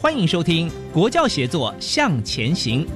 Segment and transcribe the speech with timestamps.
[0.00, 2.86] 欢迎收听《国教协作向前行》。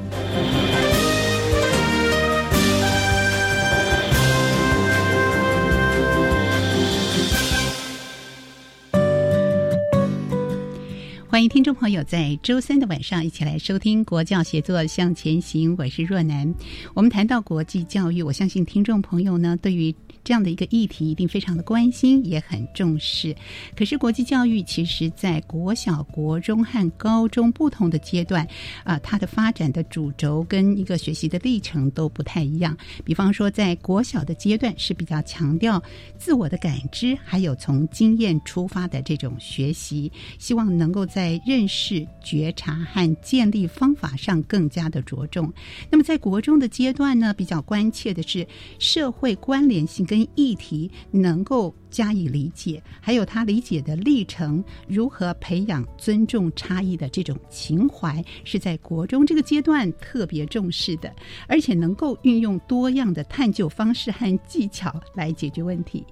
[11.29, 16.55] 欢迎听众朋友在周三的晚上一起来收听《国教协作向前行》，我是若楠。
[16.95, 19.93] 我们谈到国际教育，我相信听众朋友呢，对于
[20.25, 23.35] 这样的一个议题一定非常的关心，也很重视。
[23.77, 28.47] 可是国际教育其实，在国小、国中和高中不同的阶段
[28.85, 32.77] 啊，它的发展的主轴跟一个学习的历程都不太一样。
[33.05, 35.83] 比方说，在国小的阶段是比较强调
[36.19, 45.53] 自我的感知，还有从经验出发的这种学习，希望能够在认识、觉察和建立方法上更加的着重。
[45.91, 48.47] 那么在国中的阶段呢，比较关切的是
[48.79, 50.07] 社会关联性。
[50.13, 61.11] 跟议题能够加以理解，还有他理解的历程，如何培养尊重差异的这种情怀，是在国中这个阶段特别重视的，
[61.49, 66.05] 而且能够运用多样的探究方式和技巧来解决问题。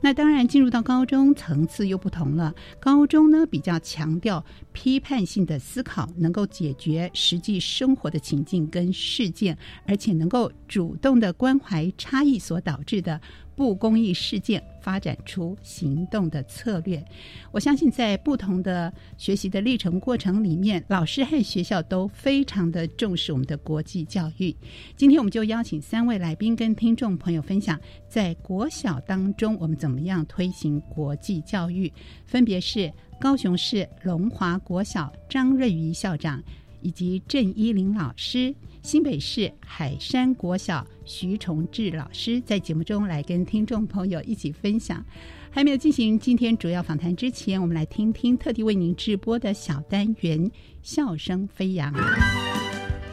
[0.00, 9.56] 那当然，进入到高中层次又不同了，高中呢比较强调批判性的思考，能够解决实际生活的情境跟事件，
[9.86, 13.20] 而且能够主动的关怀差异所导致的。
[13.54, 17.04] 不公益事件发展出行动的策略，
[17.50, 24.54] 我相信在不同的学习的历程过程里面，老师和学校都非常的重视我们的国际教育。
[24.96, 31.92] 今天我们就邀请三位来宾跟听众朋友分享，在国小当中我们怎么样推行国际教育，
[32.24, 36.42] 分别是高雄市龙华国小张瑞瑜校长
[36.80, 38.54] 以及郑依林老师。
[38.82, 45.04] 新北市海山国小徐崇志老师在节目中来跟听众朋友一起分享。
[45.52, 50.40] 还没有进行今天主要访谈之前，我们来听听特地为您直播的小单元
[50.82, 51.94] 《笑声飞扬》。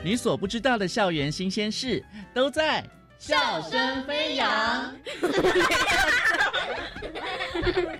[0.04, 2.04] 你所不知道的校园新鲜事
[2.34, 2.82] 都在
[3.20, 4.50] 《笑声飞扬》。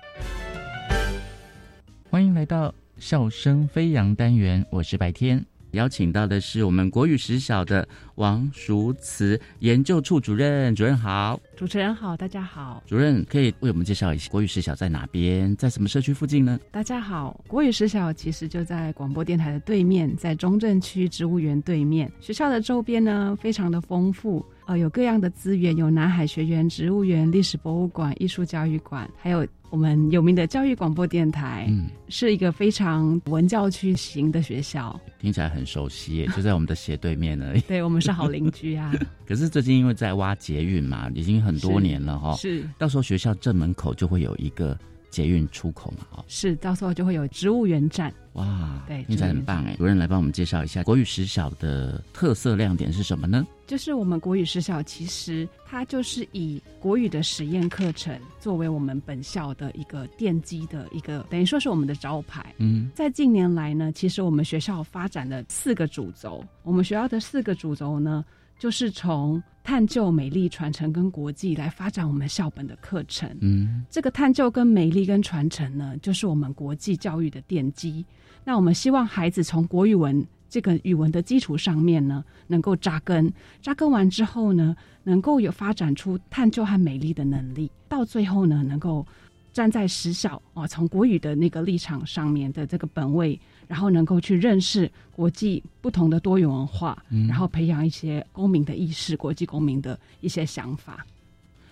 [2.10, 5.46] 欢迎来到《笑声飞扬》单元，我是白天。
[5.72, 7.86] 邀请到的是我们国语实小的
[8.16, 16.58] 王淑慈研究处主任，主任好，主持人好，大家好，主任可以为我们介绍一下国语实小在哪边，在什么社区附近呢？
[16.70, 22.10] 大家好，国语实小其实就在广播电台的对面，在中正区植物园对面。
[22.20, 24.44] 学校的周边呢，非常的丰富。
[24.66, 34.98] 呃，有各样的资源，有南海学园、植物园、历史博物馆、艺术教育馆，还有我们有名的教育广播电台，嗯，是一个非常文教区型的学校。
[35.20, 37.60] 听起来很熟悉，就在我们的斜对面而已。
[37.68, 38.92] 对我们是好邻居啊。
[39.24, 42.34] 可是最近因为在挖捷运嘛，已经很多年了哈。
[42.34, 42.68] 是。
[42.78, 44.76] 到时候学校正门口就会有一个
[45.10, 46.24] 捷运出口嘛，哦。
[46.28, 48.12] 是，到时候就会有植物园站。
[48.34, 49.74] 哇，对，听起来很棒哎！
[49.74, 53.44] 主任来帮我们介绍一下国语实小的特色亮点是什么呢？
[53.66, 62.54] 就是我们国语实小，其实它就是以国语的实验课程作为我们本校的一个奠基的一个，等于说是我们的招牌。
[62.58, 68.24] 嗯，在近年来呢，其实我们学校发展了四个主轴，我们学校的四个主轴呢。
[68.60, 73.34] 就是从探究美丽、传承跟国际来发展我们校本的课程。
[73.40, 78.04] 嗯，这个探究跟美丽跟传承呢，就是我们国际教育的奠基。
[78.44, 83.32] 那我们希望孩子从国语文这个语文的基础上面呢，能够扎根。
[83.62, 87.70] 扎根完之后呢，能够有发展出探究和美丽的能力。
[87.88, 89.06] 到最后呢，能够
[89.54, 93.40] 站在实小啊，从国语的那个立场上面的这个本位。
[93.70, 101.06] 然后能够去认识国际不同的多元文化，然后培养一些公民的意识、国际公民的一些想法。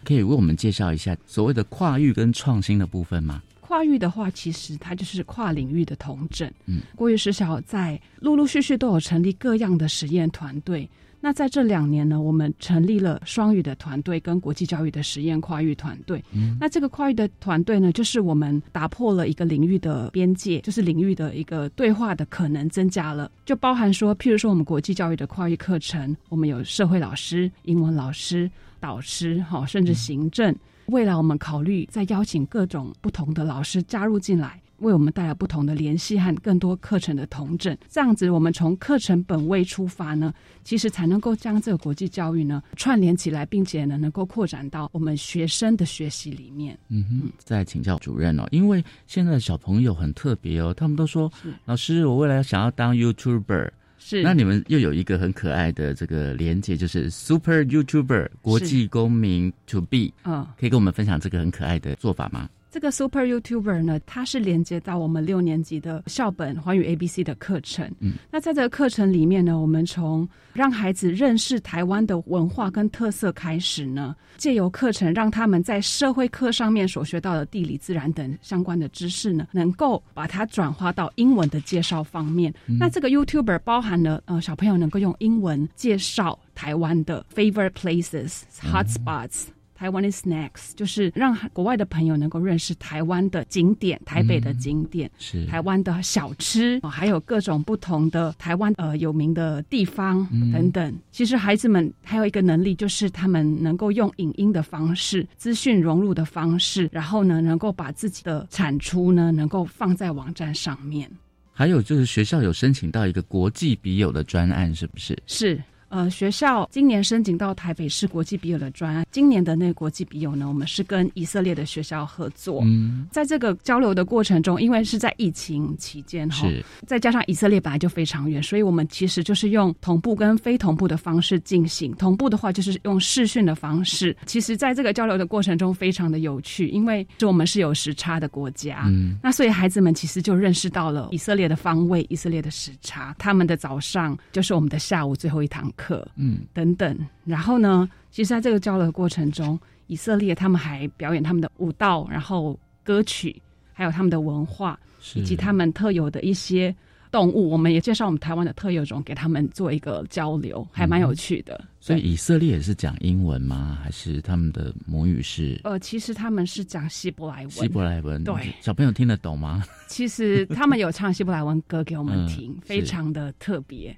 [0.05, 3.43] 可以为我们介绍一下所谓的跨域跟创新的部分吗？
[3.61, 6.49] 跨域的话，其实它就是跨领域的同整。
[6.67, 10.89] 嗯，国语实小在陆陆续续都有成立各样的实验团队。
[11.21, 16.25] 那在这两年呢，我们成立了双语的团队跟国际教育的实验跨域团队。
[16.33, 28.49] 嗯，那这个跨域的团队呢，就是我们打破了一个领域的边界，就是领域的一个对话的可能增加了，就包含说，譬如说我们国际教育的跨域课程，我们有社会老师、英文老师、
[28.79, 30.55] 导师，哈，甚至行政。
[30.87, 34.61] 未来我们考虑再邀请各种不同的老师加入进来。
[34.79, 40.33] 为我们带来不同的联系和更多课程的同整，这样子我们从课程本位出发呢，
[40.63, 46.79] 其实才能够将这个国际教育呢串联起来，并且呢能够扩展到我们学生的学习里面。
[46.89, 51.31] 嗯哼，再请教主任哦，因为现在的小朋友很特别哦，他们都说
[51.65, 62.49] 老师，我未来想要当 YouTuber，是那你们又有一个很可爱的这个连接，就是 Super YouTuber 国际公民 To Be，嗯，可以跟我们分享这个很可爱的做法吗？
[62.71, 67.91] 这个 Super YouTuber 呢，它是连接到我们六年级的校本华语 ABC 的课程。
[68.01, 82.53] 嗯，那在这个课程里面呢，我们从让孩子认识台湾的文化跟特色开始呢，借由课程让他们在社会课上面所学到的地理、自然等相关的知识呢，能够把它转化到英文的介绍方面。
[82.67, 89.47] 那这个 YouTuber 包含了呃，小朋友能够用英文介绍台湾的 favorite places、hotspots。
[89.79, 100.93] 台湾的 snacks 就是让国外的朋友能够认识台湾的景点，台北的景点，是台湾的小吃，还有各种不同的台湾呃有名的地方等等。
[101.13, 111.09] 其实孩子们还有一个能力，就是他们能够用影音的方式、资讯融入的方式，然后呢，能够把自己的产出呢，能够放在网站上面。
[111.53, 115.17] 还有就是学校有申请到一个国际笔友的专案，是不是？
[115.27, 115.63] 是。
[115.89, 119.07] 呃，学校今年申请到台北市国际笔友的专案。
[119.11, 122.61] 今年的那个国际笔友呢，我们是跟以色列的学校合作。
[122.65, 126.47] 嗯，在这个交流的过程中，因为是在疫情期间哈，
[126.87, 131.93] 再加上以色列本来就非常远，所以我们其实就是用同步跟非同步的方式进行。
[131.95, 134.17] 同步的话就是用视讯的方式。
[134.27, 145.73] 其实，在这个交流的过程中，非常的有趣，因为就我们是有时差的国家，嗯，那所以孩子们其实就认识到了以色列的方位、以色列的时差，他们的早上就是我们的下午最后一堂。
[145.79, 147.89] 课，嗯，等等，然后呢？
[148.11, 153.41] 其实，在这个交流过程中，以色列他们还表演他们的舞蹈，然后歌曲，
[153.73, 154.79] 还有他们的文化，
[155.15, 156.75] 以及他们特有的一些
[157.13, 157.51] 动物。
[157.51, 161.63] 我们也介绍我们台湾的特有种给他们做一个交流，还蛮有趣的。
[161.81, 163.79] 所以，以色列也是讲英文吗？
[163.85, 165.61] 还是他们的母语是？
[165.65, 167.51] 呃，其实他们是讲希伯来文。
[167.51, 169.63] 希伯来文，对，小朋友听得懂吗？
[169.87, 173.97] 其实他们有唱希伯来文歌给我们听，非常的特别。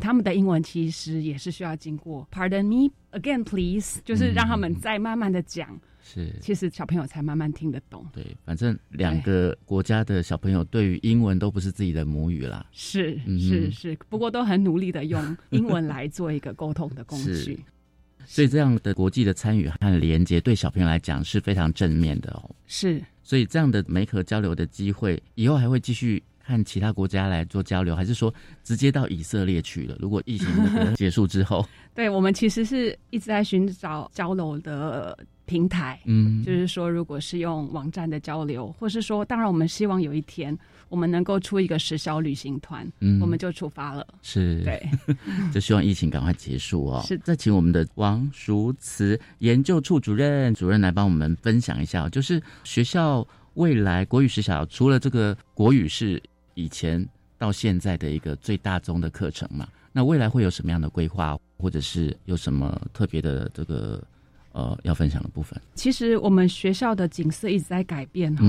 [0.00, 8.06] 他们的英文其实也是需要经过 Pardon me again, please，就是让他们再慢慢的讲，是，其实小朋友才慢慢听得懂。
[8.12, 17.64] 对，反正两个国家的小朋友对于英文都不是自己的母语啦，是是是，不过都很努力的用英文来做一个沟通的工具。
[18.24, 22.54] 所以这样的国际的参与和连接，对小朋友来讲是非常正面的哦。
[22.66, 26.22] 是，所以这样的媒合交流的机会，以后还会继续。
[26.44, 29.96] 看其他国家来做交流，还是说直接到以色列去了？
[30.00, 30.48] 如果疫情
[30.94, 36.00] 结束之后， 对我们其实是一直在寻找交流的平台。
[36.04, 40.56] 嗯，就是说，如果是用网站的交流，或是说，当然我们希望有一天
[40.88, 44.06] 我们能够出一个时效旅行团，嗯，我们就出发了。
[44.22, 44.88] 是，对，
[45.52, 47.02] 就希望疫情赶快结束哦。
[47.06, 56.20] 是，再请我们的王淑慈研究处主任主任来帮我们分享一下，就是学校未来国语实小除了这个国语是。
[56.54, 57.06] 以前
[57.38, 64.02] 到现在的一个最大宗的课程嘛，那未来会有什么样的规划，或者是有什么特别的这个
[64.52, 65.60] 呃要分享的部分？
[65.74, 68.44] 其实我们学校的景色一直在改变哈，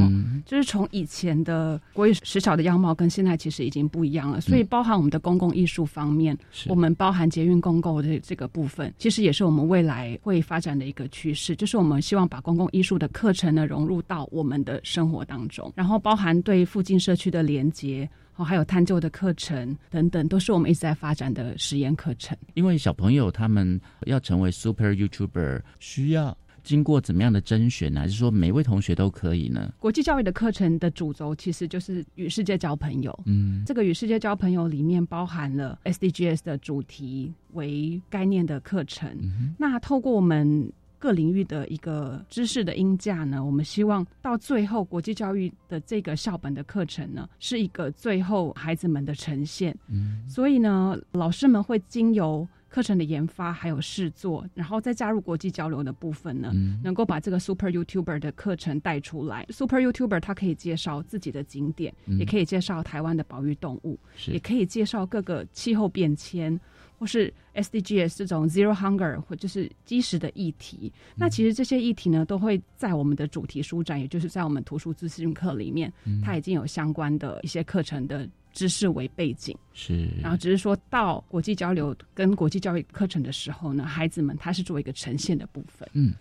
[0.45, 18.09] 就是从以前的国语实小的样貌跟现在其实已经不一样了，所以包含我们的公共艺术方面，我们包含捷运公共的这个部分，其实也是我们未来会发展的一个趋势，就是我们希望把公共艺术的课程呢融入到我们的生活当中，然后包含对附近社区的连接。
[18.35, 22.37] 哦，还有探究的课程等等，都是我们一直在发展的实验课程。
[22.55, 28.01] 因为小朋友他们要成为 super YouTuber，需要经过怎么样的甄选呢？
[28.01, 29.73] 还是说每位同学都可以呢？
[29.79, 33.17] 国际教育的课程的主轴其实就是与世界交朋友。
[33.25, 39.15] 嗯，这个与世界交朋友里面包含了 SDGs 的主题为概念的课程。
[39.57, 40.71] 那透过我们。
[41.03, 49.77] 各领域的一个知识的音架呢，我们希望到最后国际教育的这个校本的课程呢，是一个最后孩子们的呈现。
[49.89, 52.47] 嗯，所以呢，老师们会经由。
[52.69, 56.51] 课程的研发还有试做，然后再加入国际交流的部分呢，
[56.83, 59.45] 能够把这个 Super YouTuber 的课程带出来。
[59.51, 66.59] Super YouTuber 它可以介绍自己的景点，也可以介绍台湾的保育动物，也可以介绍各个气候变迁
[67.03, 70.91] 或是 SDGs 这种 Zero Hunger 或就是基石的议题。
[71.15, 75.91] 那其实这些议题呢，都会在我们的主题书展，也就是在我们图书资讯课里面，
[76.23, 78.27] 它已经有相关的一些课程的。
[78.53, 85.89] 知识为背景是，然后只是说到国际交流跟国际教育课程的时候呢，孩子们他是做一个呈现的部分。
[85.93, 86.13] 嗯，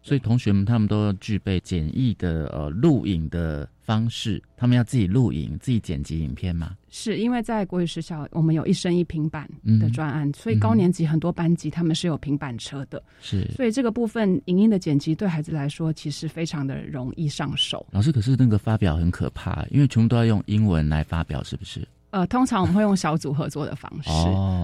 [0.00, 3.68] 所以同学们他们都要具备简易的呃录影的。
[3.84, 6.76] 方式，他们要自己录影、自己剪辑影片吗？
[6.90, 9.48] 是因为在国语学校，我们有一生一平板
[9.80, 13.02] 的专案，所以高年级很多班级他们是有平板车的。
[13.20, 17.86] 是，所以这个部分影音的剪辑对孩子来说，其实非常的容易上手。
[17.90, 21.86] 老师，可是那个发表很可怕，因为全部都要用英文来发表，是不是？
[22.14, 24.08] 呃，通常我们会用小组合作的方式，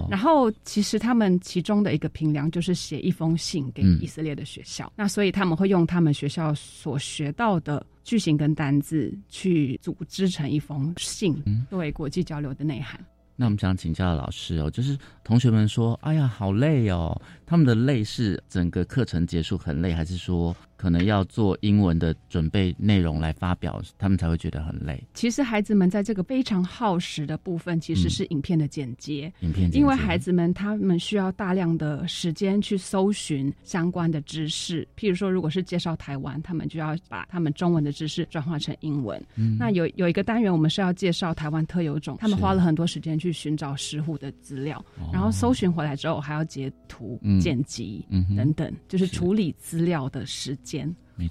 [0.09, 13.05] 然后其实他们其中的一个评量就是写一封信给以色列的学校，那所以他们会用他们学校所学到的句型跟单字去组织成一封信，作为国际交流的内涵。
[13.35, 20.55] 那我们想请教老师哦，就是同学们说，哎呀，好累哦，他们的累是整个课程结束很累，还是说？
[20.81, 24.99] 可能要做英文的准备内容来发表，他们才会觉得很累。
[25.13, 29.31] 其实孩子们在这个非常耗时的部分，其实是影片的剪接。
[29.41, 34.89] 影片，因为孩子们他们需要大量的时间去搜寻相关的知识。
[34.97, 39.23] 譬如说，如果是介绍台湾，他们就要把他们中文的知识转化成英文。
[39.59, 44.83] 那有有一个单元，我们是要介绍台湾特有种，他们花了很多时间去寻找石虎的资料，
[45.13, 48.03] 然后搜寻回来之后还要截图、剪辑
[48.35, 50.70] 等等，就是处理资料的时间。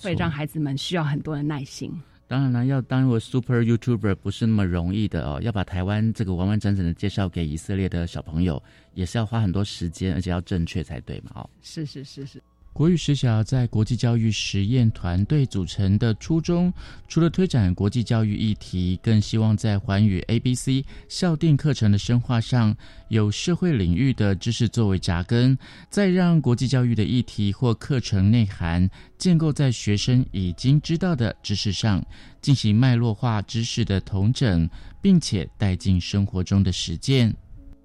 [0.02, 1.92] 会让孩子们需要很多的耐心。
[2.28, 5.40] 当然了，要当个 super YouTuber 不是那么容易的哦。
[5.42, 8.62] 要把台湾这个完完整整的介绍给以色列的小朋友，
[8.94, 11.32] 也是要花很多时间，而且要正确才对嘛。
[11.34, 12.40] 哦，是是是是。
[12.80, 16.74] 国语实小在国际教育实验团队组成的初衷，
[17.10, 22.74] 除了推展国际教育议题，更希望在环宇 A、B、C 校定课程的深化上，
[23.10, 25.58] 有社会领域的知识作为扎根，
[25.90, 32.02] 再让国际教育的议题或课程内涵建构在学生已经知道的知识上，
[32.42, 34.70] 进行脉络化知识的统整，
[35.02, 37.36] 并且带进生活中的实践。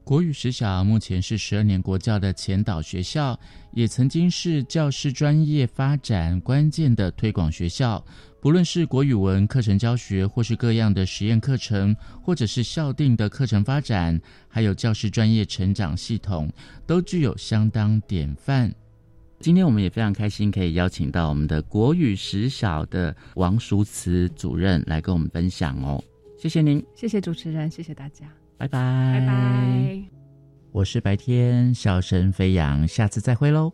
[0.04, 3.40] 国语实小目前是十二年国教的前导学校，
[3.72, 8.04] 也曾经是教师专业发展关键的推广学校。
[8.38, 16.52] 不论是国语文课程教学，或是各样的实验课程，或者是校定的课程发展，还有教师专业成长系统，
[16.86, 18.70] 都具有相当典范。
[19.40, 26.04] 今天我们也非常开心，可以邀请到我们的国语实小的王淑慈主任来跟我们分享哦。
[26.38, 28.26] 谢谢您，谢谢主持人，谢谢大家。
[28.56, 30.02] 拜拜，拜拜。
[30.72, 33.72] 我是白天笑声飞扬，下次再会喽。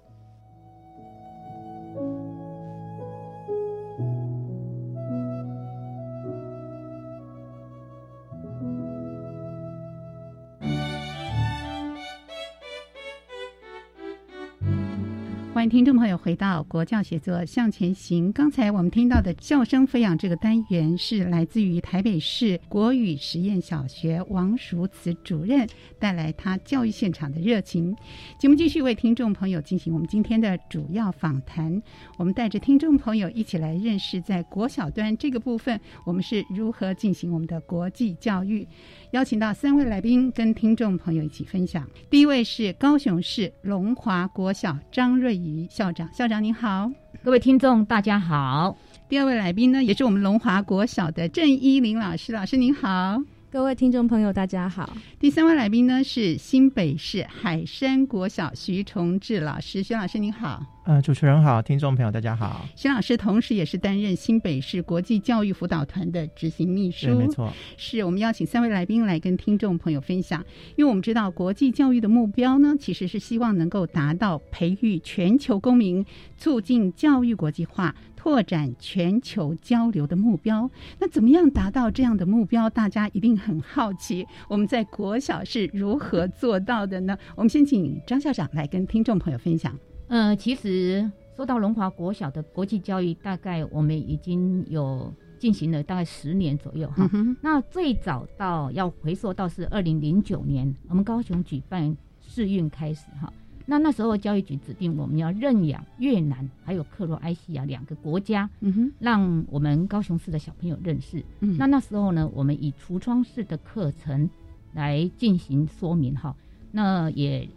[15.70, 18.32] 听众朋友回到国教写作向前行。
[18.32, 25.64] 刚才我们听到的笑声飞扬这个单元是来自于台北市国语实验小学王淑慈主任
[26.00, 27.94] 带来他教育现场的热情。
[28.36, 31.80] 节目继续为听众朋友进行我们今天的主要访谈。
[32.16, 38.66] 我们带着听众朋友一起来认识在国小端这个部分，我们是如何进行我们的国际教育。
[39.12, 41.84] 邀请到三位来宾跟听众朋友一起分享。
[42.08, 46.88] 第一位是高雄市龙华国小张瑞仪校长，校长您好，
[47.24, 48.76] 各位听众大家好。
[49.08, 53.20] 第二位来宾呢，也是我们龙华国小的郑依林老师，老师您好。
[53.50, 54.96] 各位听众朋友，大家好。
[55.18, 60.62] 第三位来宾呢是新北市海山国小徐崇志老师，徐老师您好。
[60.84, 62.66] 呃，主持人好，听众朋友大家好。
[62.74, 67.52] 徐老师同时也是担任新北市国际教育辅导团的执行秘书，没错。
[67.76, 70.42] 是我们邀请三位来宾来跟听众朋友分享，
[70.76, 76.04] 因为我们知道国际教育的目标呢，其实是希望能够达到培育全球公民，
[76.38, 77.94] 促进教育国际化。
[78.16, 82.68] 拓展全球交流的目标，那怎么样达到这样的目标？
[82.68, 87.16] 大家一定很好奇，我们在国小是如何做到的呢？
[87.34, 89.74] 我们先请张校长来跟听众朋友分享。
[90.10, 97.08] 嗯，其实说到龙华国小的国际教育，大概我们已经有进行了大概十年左右哈。
[97.40, 103.32] 那最早到要回溯到是二零零九年，我们高雄举办试运开始哈。
[103.66, 111.24] 那那时候教育局指定我们要认养越南还有克罗埃西亚两个国家，嗯哼，让我们高雄市的小朋友认识。
[111.38, 114.28] 嗯，那那时候呢，我们以橱窗式的课程
[114.72, 116.34] 来进行说明哈，
[116.72, 117.48] 那也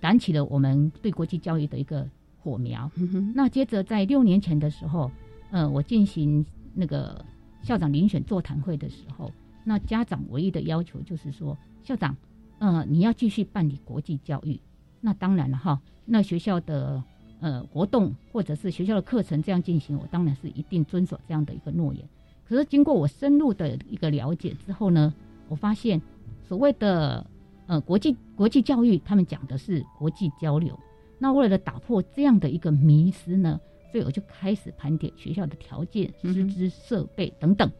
[0.00, 2.06] 燃起了我们对国际教育的一个
[2.42, 2.90] 火苗。
[2.96, 5.10] 嗯，那接着在六年前的时候，
[5.50, 7.24] 呃，我进行那个
[7.62, 9.30] 校长遴选座谈会的时候，
[9.64, 12.16] 那家长唯一的要求就是说，校长，
[12.58, 14.58] 呃，你要继续办理国际教育。
[15.00, 17.02] 那当然了哈，那学校的
[17.40, 22.04] 呃活动或者是学校的课程这样进行，我当然是一定遵守这样的一个诺言。
[22.44, 25.12] 可是经过我深入的一个了解之后呢，
[25.48, 26.00] 我发现
[26.48, 27.24] 所谓的
[27.68, 30.76] 呃国际国际教育，他们讲的是国际交流。
[31.20, 33.60] 那为了打破这样的一个迷思呢，
[33.92, 37.70] 所以我就开始盘点学校的条件、师资、设备等等。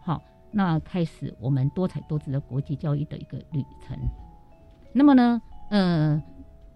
[0.00, 3.98] 好，那开始我们多彩多姿的国际教育的一个旅程。
[4.92, 6.22] 那么呢，呃。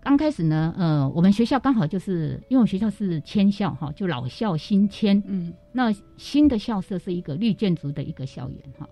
[0.07, 8.87] 刚开始呢，呃，我们学校刚好就是因为我学校是迁校哈，就老校新迁，嗯，那新的校舍是一个绿建筑的一个校园哈。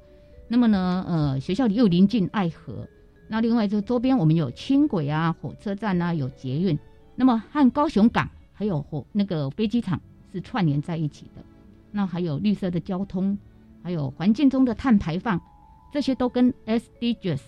[0.48, 2.88] 那么呢，呃，学校里又临近爱河，
[3.32, 6.78] 那另外就周边我们有轻轨啊、火车站啊、有捷运，
[7.14, 9.98] 那么和高雄港还有火那个飞机场
[10.30, 11.42] 是串联在一起的。
[11.90, 13.38] 那还有绿色的交通，
[13.82, 15.40] 还有环境中的碳排放，
[15.90, 17.40] 这些都跟 SDGs。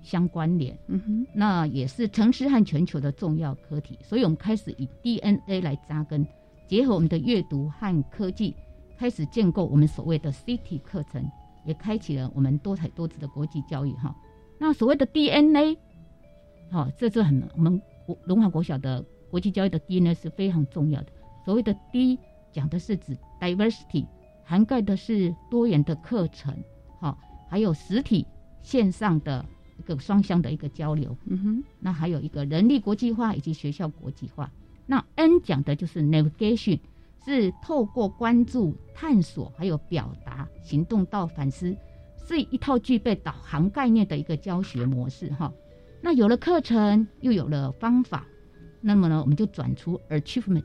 [0.00, 6.26] 相关联，嗯哼，那也是城市和全球的重要课题，所以我们开始以 DNA 来扎根，
[6.66, 8.54] 结合我们的阅读和科技，
[8.96, 11.30] 开始建构我们所谓的 City 课程，
[11.66, 14.16] 也开启了我们多彩多姿的国际教育哈。
[14.58, 15.78] 那所谓的 DNA，
[16.70, 21.08] 好，这是很我们国龙华国小的国际教育的 DNA 是非常重要的。
[21.44, 22.18] 所谓的 D
[22.52, 24.06] 讲的是指 Diversity，
[24.44, 26.54] 涵盖的是多元的课程，
[27.00, 28.26] 好，还有实体
[28.62, 29.44] 线上的。
[29.78, 34.50] 一个双向的一个交流，嗯哼，那还有一个人力国际化以及学校国际化。
[34.86, 36.80] 那 N 讲的就是 navigation，
[37.24, 41.76] 是透过关注、探索还有表达、行动到反思，
[42.28, 45.50] 这一套具备导航概念的一个教学模式哈。
[46.02, 48.26] 那有了课程，又有了方法，
[48.82, 50.62] 那么呢，我们就转出 achievement，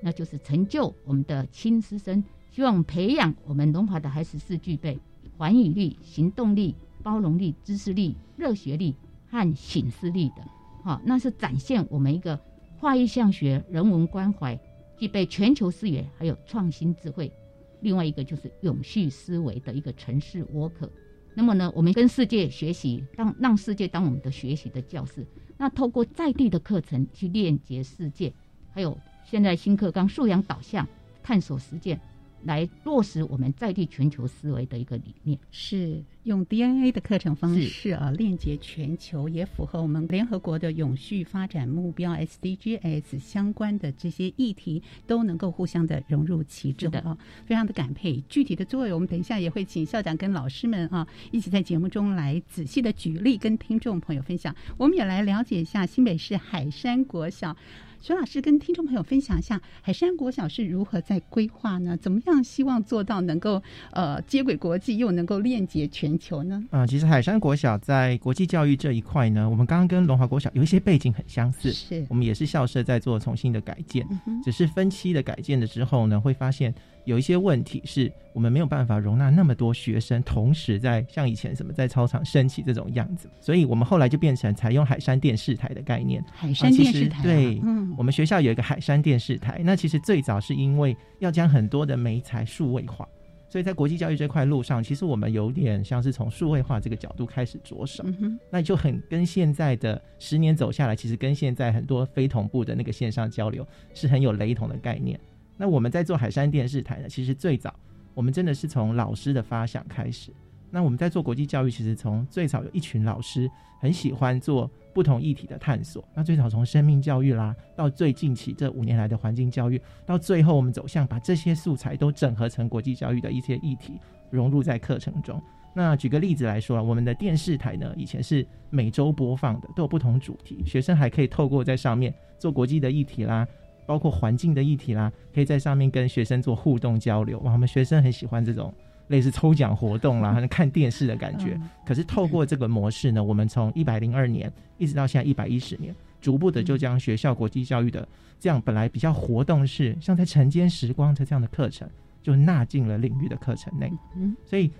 [0.00, 4.98] 那就是成就我们的亲师生，希望培养我们龙华的孩子是具备
[5.38, 6.74] 环宇力、行动力。
[7.02, 8.96] 包容力、知识力、热学力
[9.30, 10.42] 和醒思力的，
[10.82, 12.36] 好，那是展现我们一个
[12.80, 14.58] 画意向学、人文关怀、
[14.98, 17.32] 具备全球视野，还有创新智慧。
[17.80, 20.90] 另外一个就是永续思维的一个城市 worker。
[21.34, 25.26] 那么呢，我们跟世界学习，让让世界当我们的学习的教室。
[25.58, 28.32] 那透过在地的课程去链接世界，
[28.72, 30.86] 还有现在新课纲素养导向、
[31.22, 32.00] 探索实践。
[32.44, 48.22] 来落实我们在地全球思维的一个理念，是用 DNA 的课程方式啊，链接全球，也符合我们联合国的永续发展目标 SDGs 相关的这些议题，都能够互相的融入其中啊，非常的感佩。
[48.28, 54.54] 具体的作用，我们等一下也会请校长跟老师们啊，一起在节目中来仔细的举例，跟听众朋友分享。
[54.76, 57.56] 我们也来了解一下新北市海山国小。
[58.00, 61.96] 徐老师跟听众朋友分享一下海山国小是如何在规划呢？
[61.96, 66.64] 怎么样希望做到能够呃接轨国际，又能够链接全球呢？
[66.70, 74.06] 啊，其实海山国小在国际教育这一块呢，我们刚刚跟龙华国小有一些背景很相似，是我们也是校舍在做重新的改建，
[74.44, 76.74] 只是分期的改建了之后呢，会发现。
[77.06, 86.22] 有一些问题是我们没有办法容纳那么多学生同时在像以前什么在操场升起这种样子，所以我们后来就变成采用海山电视台的概念。
[86.34, 89.62] 海山电视台，对，嗯，我们学校有一个海山电视台。
[89.64, 93.08] 那其实最早是因为要将很多的媒材数位化，
[93.48, 98.04] 所以在国际教育这块路上，其实我们有点像是从数位化这个角度开始着手。
[98.50, 103.64] 那就很跟现在的十年走下来，其实跟现在很多非同步的那个线上交流
[103.94, 105.18] 是很有雷同的概念。
[105.56, 107.74] 那我们在做海山电视台呢，其实最早
[108.14, 110.32] 我们真的是从老师的发想开始。
[110.70, 113.48] 那我们在做国际教育，其实从最早有一群老师
[113.80, 116.06] 很喜欢做不同议题的探索。
[116.14, 123.94] 那最早从生命教育啦，到最近期这五年来的环境教育，到最后我们走向把这些素材都整合成国际教育的一些议题，
[124.28, 125.40] 融入在课程中。
[125.72, 133.46] 那举个例子来说，我们的电视台呢，以前是每周播放的，都有不同主题，学生还可以透过在上面做国际的议题啦。
[133.86, 137.38] 包括环境的议题啦，可以在上面跟学生做互动交流。
[137.40, 138.74] 哇，我们学生很喜欢这种
[139.08, 141.58] 类似抽奖活动啦，还 看电视的感觉。
[141.86, 148.06] 可是透过这个模式呢，我们从一百零二年一直到现在一百一十年，逐步的就将学校国际教育的
[148.40, 151.88] 这样本来比较活动式，像在晨间时光的这样的课程，
[152.22, 153.90] 就纳进了领域的课程内。
[154.16, 154.70] 嗯，所以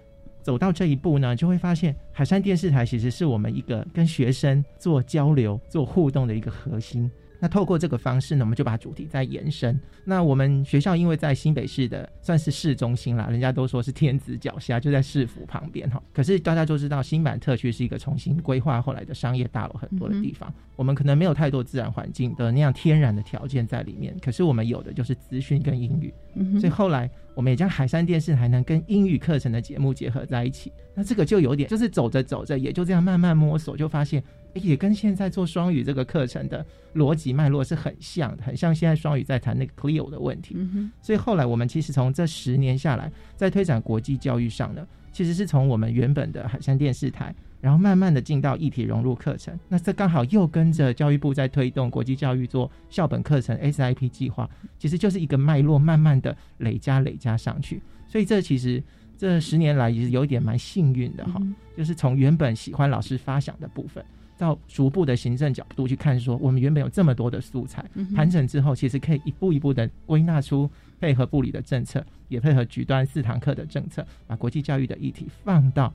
[0.43, 7.11] 走到这一步呢，就会发现海山电视台其实是我们一个跟学生做交流、做互动的一个核心。
[7.39, 9.79] 那透过这个方式呢，我们就把主题再延伸。
[10.05, 16.03] 那我们学校因为在新北市的算是市中心啦，人家都说是天子脚下，就在市府旁边哈。
[16.13, 24.17] 可是大家都知道，新版特区是一个重新规划后来的商业大楼很多的地方，我们可能没有太多自然环境的那样天然的条件在里面。
[24.23, 26.15] 可是我们有的就是资讯跟英语，
[26.61, 30.73] 所以后来我们也将海山电视台能跟英语课程的节目结合在一起。
[30.95, 34.25] 那这个就有点，就是走着走着，也就这样慢慢摸索，就发现。
[34.55, 40.57] 也跟现在做双语这个课程的逻辑脉络是很像的，很像现在双语在谈那个 Cleo 的问题。
[41.03, 47.35] 所以后来我们其实从这十年下来，在推展国际教育上呢，其实是从我们原本的海山电视台，
[47.67, 49.59] 然后慢慢的进到一体融入课程。
[49.69, 54.49] 那这刚好又跟着教育部在推动国际教育做校本课程 SIP 计划，
[54.79, 57.83] 其实就是一个脉络，慢慢的累加累加上去。
[58.07, 58.81] 所以这其实
[59.19, 61.43] 这十年来也是有一点蛮幸运的哈，
[61.77, 64.05] 就是从原本喜欢老师发想的部分。
[64.39, 67.83] 到逐步的行政角度去看，说我们原本有这么多的素材，
[68.15, 75.91] 盘整之后，其实可以一步一步的归纳出配合部里的政策，也配合局端四堂课的政策，把国际教育的议题放到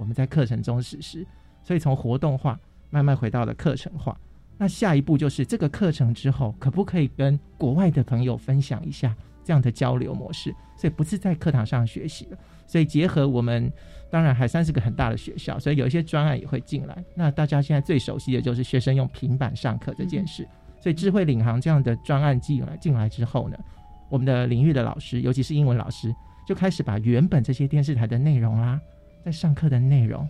[0.00, 1.24] 我们在课程中实施。
[1.62, 2.58] 所以从活动化
[2.90, 4.18] 慢慢回到了课程化。
[4.58, 10.52] 那下一步就是这个课程之后，可不可以跟国外的朋友分享一下这样的交流模式？
[10.76, 13.72] 所以不是在课堂上学习了，所以结合我们。
[14.12, 17.04] 当然，海山是个很大的学校，所以有一些专案也会进来。
[17.14, 20.44] 那大家现在最熟悉的就是学生用平板上课这件事。
[20.80, 23.56] 所以智慧领航这样的专案进来进来之后呢，
[24.08, 26.12] 我们的领域的老师，尤其是英文老师，
[26.44, 28.80] 就开始把原本这些电视台的内容啦，
[29.24, 30.28] 在上课的内容，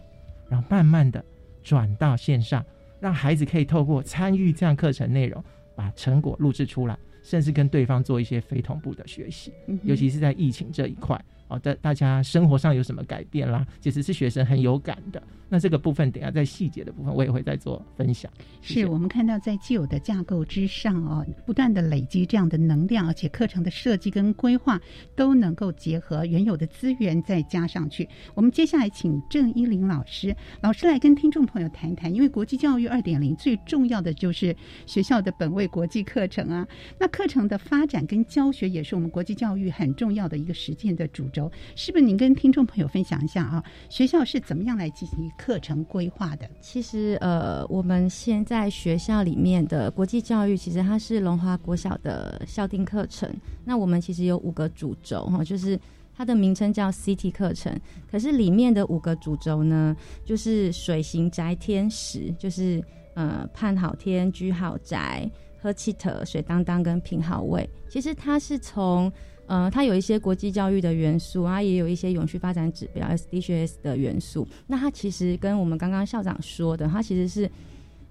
[0.48, 1.24] 然后慢慢的
[1.62, 2.64] 转到线上，
[3.00, 5.42] 让孩子可以透过参与这样课程内容，
[5.74, 9.52] 把成果录制出来，甚至跟对方做一些非同步的学习。
[9.82, 11.20] 尤其是在疫情这一块。
[11.50, 13.66] 好的，大家生活上有什么改变啦？
[13.80, 15.20] 其实是学生很有感的。
[15.52, 18.30] 那这个部分，等下在细节的部分，我也会再做分享。
[18.62, 24.80] 是我们看到在既有的架构之上哦，不断的累积这样的能量，而且课程的设计跟规划
[25.16, 28.08] 都能够结合原有的资源再加上去。
[28.36, 30.32] 我们接下来请郑依林老师，
[30.62, 34.54] 老师来跟听众朋友谈一谈，因为国际教育二点零最重要的就是
[34.86, 36.64] 学校的本位国际课程啊。
[36.96, 41.26] 那课程的发展跟教学也是我们国际教育很重要的一个实践的主
[41.76, 42.04] 是不是？
[42.04, 45.30] 您跟听众朋友分享一下啊，学校是怎么样来进行？
[45.38, 53.30] 课程规划的，其实呃，我们现在学校里面的国际教育，其实它是龙华国小的校定课程。
[53.64, 55.78] 那我们其实有五个主轴哈，就是
[56.16, 57.78] 它的名称叫 CT 课程，
[58.10, 62.82] 可是里面的五个主轴呢，就是水行宅天使，就是
[63.14, 65.30] 呃盼好天居好宅
[65.62, 67.68] 喝气特水当当跟品好味。
[67.88, 69.10] 其实它是从
[69.50, 74.46] 呃，它有一些国际教育的元素啊，也有一些永续发展指标 SDGs 的元素。
[74.68, 77.50] 那它其实跟我们刚刚校长说的，它其实是，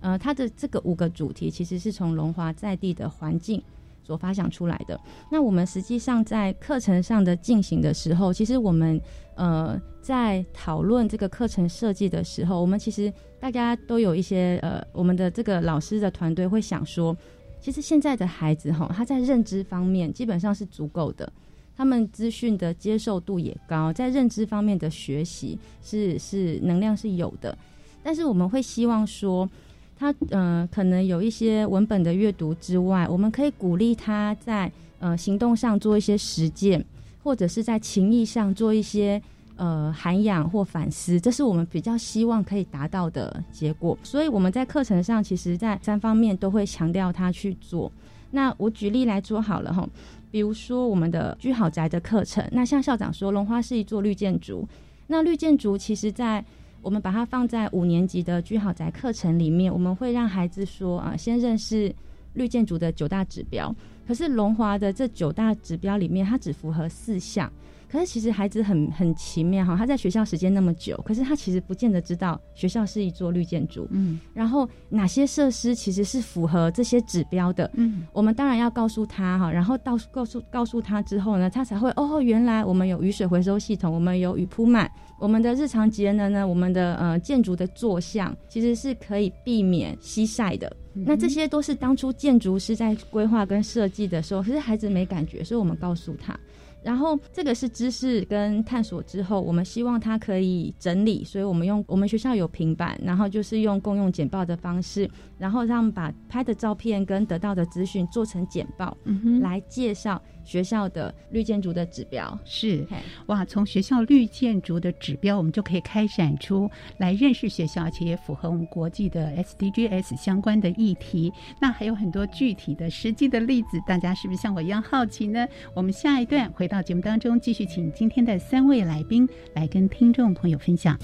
[0.01, 3.63] 呃，它的这个五个主题其实是从龙华在地的环境
[4.03, 4.99] 所发想出来的。
[5.31, 8.99] 那我们实际上在课程上的进行的时候，其实我们
[9.35, 17.15] 呃在讨论这个课程设计的时候，我们其实大家都有一些呃，我们的这个老师的团队会想说。
[17.61, 21.31] 其实现在的孩子哈，他在认知方面基本上是足够的，
[21.75, 27.57] 他们资讯的接受度也高，在认知方面的学习是是能量是有的。
[28.01, 29.49] 但是我们会希望说，
[29.97, 36.83] 他呃，可能有一些文本的阅读之外，我们可以鼓励他在呃行动上做一些实践，
[37.23, 39.21] 或者是在情谊上做一些。
[39.59, 43.97] 呃，涵养或反思，这是我们比较希望可以达到的结果。
[44.03, 47.91] 所以我们在课程上，其实在三方面都会强调他去做。
[48.31, 49.85] 那我举例来做好了哈，
[50.31, 54.65] 比如说我们的居豪宅的课程，那像校长说，龙花是一座绿建筑。
[55.07, 56.41] 那绿建筑其实，在
[56.81, 61.93] 我们把它放在五年级的居豪宅课程里面，我们会让孩子说啊，先认识
[62.33, 63.75] 绿建筑的九大指标。
[64.07, 67.51] 可是龙华的这九大指标里面，它只符合四项。
[67.91, 73.87] 可是其实孩子很很奇妙哈，他在学校时间那么久，可是他其实不见得知道学校是一座绿建筑。
[73.91, 77.69] 嗯，然后哪些设施其实是符合这些指标的？
[77.73, 90.71] 嗯，我们当然要告诉他哈，然后到告诉告诉他之后呢，他才会哦，原来我们有雨水回收系统，我们有雨铺满，我们的日常节能呢，我们的呃建筑的坐向其实是可以避免西晒的。
[90.93, 96.37] 那这些都是当初建筑师在规划跟设计的时候，可是孩子没感觉，所以我们告诉他。
[96.83, 108.97] 然后这个是知识跟探索之后，我们希望它可以整理，所以我们用我们学校有平板，然后就是用共用简报的方式，然后让把拍的照片跟得到的资讯做成简报，
[109.41, 112.39] 来介绍学校的绿建筑的指标。
[112.43, 112.83] 是
[113.27, 121.31] 哇，从学校绿建筑的指标，我们就可以开展出来认识学校，而且也符合我们国际的 SDGs 相关的议题。
[121.61, 125.47] 那还有很多具体的实际的例子，大家是不是像我一样好奇呢？
[125.75, 130.97] 我们下一段回到节目当中，继续请今天的三位来宾来跟听众朋友分享。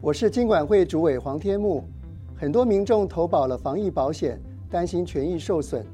[0.00, 1.88] 我是经管会主委黄天木。
[2.36, 5.84] 很多民众投保了防疫保险，担心权益受损，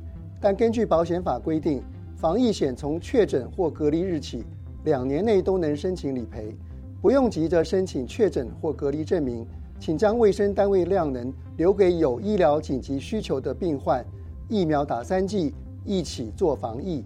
[0.41, 1.83] 但根据保险法规定，
[2.17, 4.45] 防疫险从确诊或隔离日起
[4.85, 6.57] 两年内都能申请理赔，
[7.03, 9.47] 不用急着申请确诊或隔离证明。
[9.79, 14.05] 请将卫生单位量能留给有医疗紧急需求的病患，
[14.47, 15.55] 疫苗打三剂，
[15.87, 17.03] 一起做防疫。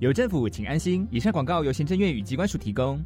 [0.00, 1.06] 有政府，请安心。
[1.12, 3.00] 以上广告由行政院与机关署提供。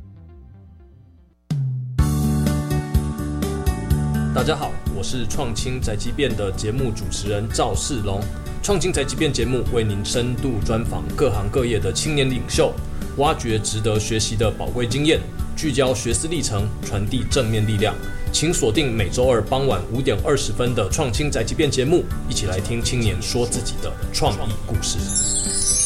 [4.35, 8.21] 大家好，我是创青宅急便的节目主持人赵世龙。
[8.61, 12.75] 创青宅急便节目为您深度专访各行各业的青年领袖，
[13.19, 15.21] 挖掘值得学习的宝贵经验，
[15.57, 17.95] 聚焦学思历程，传递正面力量。
[18.33, 25.86] 请锁定每周二傍晚五点二十分的《创青宅急便》节目，一起来听青年说自己的创意故事。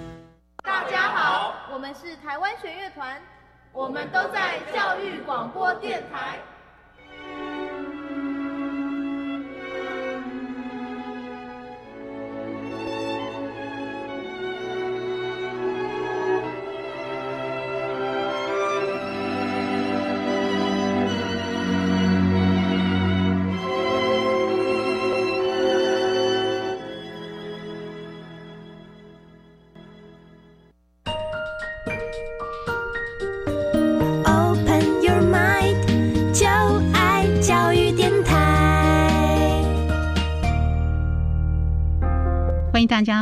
[2.31, 3.21] 台湾学乐团，
[3.73, 6.39] 我们都在教育广播电台。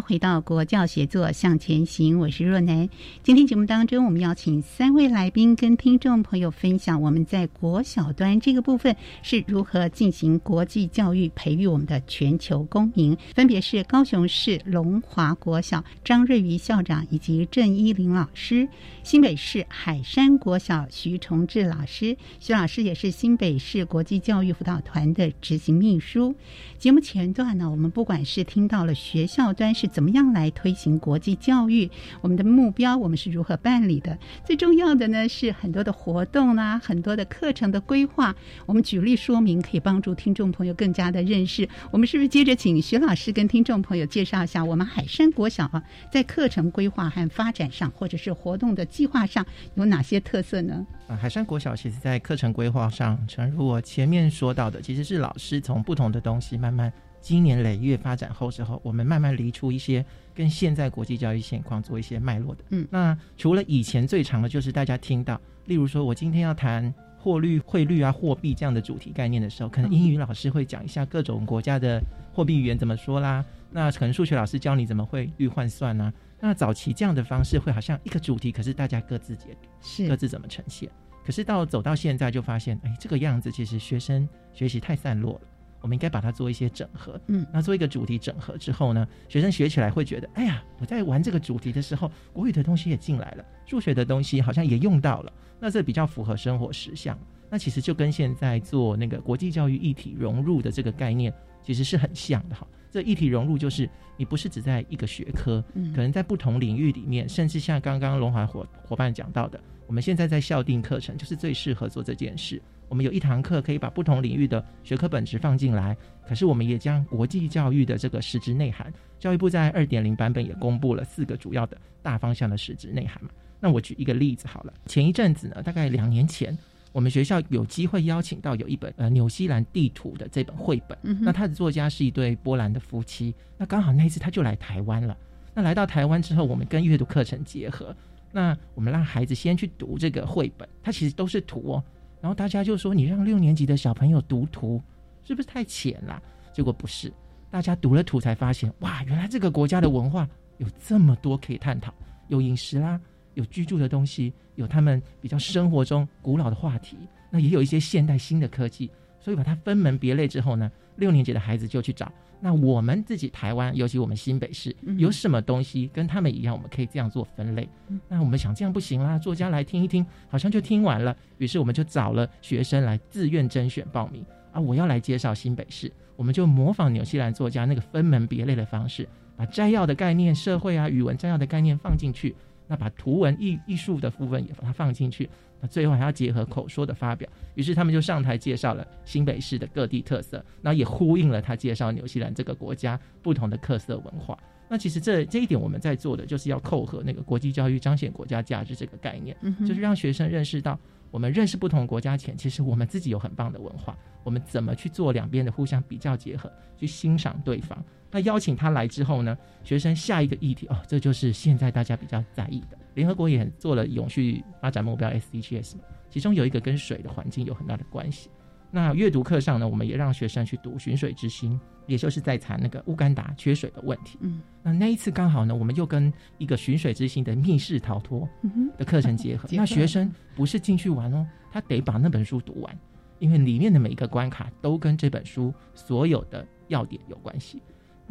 [0.09, 2.89] 回到国教协作向前行，我是若楠。
[3.21, 13.15] 今天节目当中，我们邀请三位来宾跟听众朋友分享我们在国小端这个部分是如何进行国际教育，培育我们的全球公民。
[13.35, 18.67] 分别是高雄市龙华国小张瑞瑜校长以及郑依林老师，
[19.03, 26.33] 新北市海山国小徐崇志老师，徐老师也是新北市国际教育辅导团的执行秘书。
[26.79, 29.53] 节目前段呢，我们不管是听到了学校。
[29.59, 31.91] 端是怎怎么样来推行国际教育？
[32.21, 34.17] 我们的目标我们是如何办理的？
[34.45, 38.33] 最重要的呢是很多的活动啦，很多的课程的规划。
[38.65, 41.67] 我们举例说明，可以帮助听众朋友更加的认识。
[41.91, 50.87] 我们是不是接着请徐老师跟听众朋友介绍一下我们海山国小啊，在课程规划和发展上，或者是活动的计划上有哪些特色呢？
[51.09, 56.89] 啊，海山国小其实在课程规划上，诚如我前面说到的，其实是老师从不同的东西慢慢。
[57.21, 62.63] 经年累月发展后之后，我们慢慢离出一些跟现在国际教育现况做一些脉络的。
[62.69, 72.01] 嗯，那除了以前最长的就是大家听到，例如说我今天要谈货率、汇率啊、货币这样的主题概念的时候，可能英语老师会讲一下各种国家的
[72.33, 73.43] 货币语言怎么说啦。
[73.71, 76.11] 那可能数学老师教你怎么汇率换算呢？
[76.39, 80.89] 那早期这样的方式会好像一个主题，可是大家各自解读，是各自怎么呈现。
[81.25, 85.41] 可是到走到现在就发现，哎，这个样子其实学生学习太散落了。
[85.81, 97.17] 我们应该把它做一些整合，嗯，那做一个主题整合之后呢，学生学起来会觉得，哎呀，我在玩这个主题的时候，国语的东西也进来了，数学的东西好像也用到了，那这比较符合生活实相。
[97.49, 102.67] 那其实就跟现在做那个国际教育一体融入的这个概念，其实是很像的哈。
[102.91, 112.61] 这一体融入就是你不是只在一个学科，嗯，可能在不同领域里面，甚至像刚刚龙华伙伙伴讲到的，我们现在在校定课程，就是最适合做这件事。
[112.89, 115.95] 我们有一堂课可以把不同领域的学科本质放进来，
[116.27, 123.29] 可是我们也将国际教育的这个实质内涵，教育部在二点零版本也公布了四个主要的大方向的实质内涵嘛。
[123.59, 126.57] 那我举一个例子好了，前一阵子呢，大概两年前，
[126.91, 135.15] 我们学校有机会邀请到有一本呃纽西兰地图的这本绘本，那他的作家是一对波兰的夫妻，那刚好那一次他就来台湾了。
[135.53, 137.95] 那来到台湾之后，我们跟阅读课程结合，
[138.31, 141.83] 那我们让孩子先去读这个绘本，它其实都是图哦。
[142.21, 144.81] 然后大家就说：“你让六年级的小朋友读图，
[145.23, 147.11] 是不是太浅了？”结果不是，
[147.49, 150.27] 大家读了图才发现，哇，原来这个国家的文化
[150.57, 151.93] 有这么多可以探讨，
[152.27, 152.99] 有饮食啦，
[153.35, 156.97] 有居住的东西，有他们比较生活中古老的话题，
[157.29, 158.91] 那也有一些现代新的科技。
[159.19, 162.11] 所以把它分门别类之后呢，六年级的孩子就去找。
[162.41, 167.67] 那我们自己台湾，尤其我们新北市，有什么东西跟他们一样，我们可以这样做分类。
[168.07, 171.13] 那我们想这样不行啦，作家来听一听，好像就听完了。
[171.37, 179.05] 于是我们就找了学生来自愿甄选报名啊，我要来介绍新北市，我们就模仿纽西兰作家那个分门别类的方式，
[179.35, 182.33] 把摘要的概念、社会啊、语文摘要的概念放进去，
[182.67, 185.29] 那把图文艺艺术的部分也把它放进去。
[185.59, 194.37] 那最后还要结合口说的发表，于是他们就上台介绍了新北市的各地特色，那也呼应了他介绍纽西兰这个国家不同的特色文化。
[194.71, 199.35] 那其实这这一点我们在做的就是要扣合那个国际教育彰显国家价值这个概念，
[199.67, 207.83] 就是让学生认识到，我们认识不同国家前，其实我们自己有很棒的文化，我们怎么去做两边的互相比较结合，去欣赏对方。
[208.11, 212.77] 那邀请他来之后呢，学生下一个议题哦，这就是现在大家比较在意的。
[212.95, 218.29] 联合国也做了永续发展目标 SDGs 嘛，其中有一个跟水的环境有很大的关系。
[218.71, 221.53] 那阅读课上呢，我们也让学生去读《寻水之心》，
[221.87, 224.17] 也就是在谈那个乌干达缺水的问题。
[224.21, 228.29] 嗯，那那一次刚好呢，我们又跟一个《寻水之心》的密室逃脱
[228.77, 229.49] 的课程 结合。
[229.51, 232.79] 那学生不是进去玩哦，他得把那本书读完，
[233.17, 237.61] 因为里面的每一个关卡都跟这本书所有的要点有关系。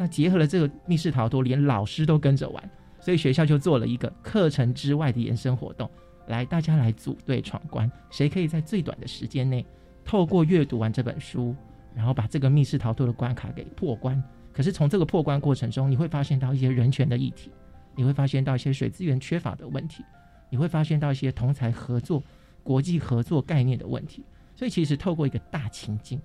[0.00, 2.70] 那结合了这个密室逃脱，连老师都跟着玩。
[3.00, 5.90] 所以学校就做了一个课程之外的延伸活动，
[6.28, 9.66] 来大家来组队闯关，谁可以在最短的时间内
[10.04, 11.54] 透过阅读完这本书，
[11.94, 14.22] 然后把这个密室逃脱的关卡给破关。
[14.52, 17.50] 可是从这个破关过程中，你会发现到一些人权的议题，
[17.96, 20.04] 你会发现到一些水资源缺乏的问题，
[20.50, 22.22] 你会发现到一些同才合作、
[22.62, 24.24] 国际合作概念的问题。
[24.56, 26.20] 所以其实透过一个大情境，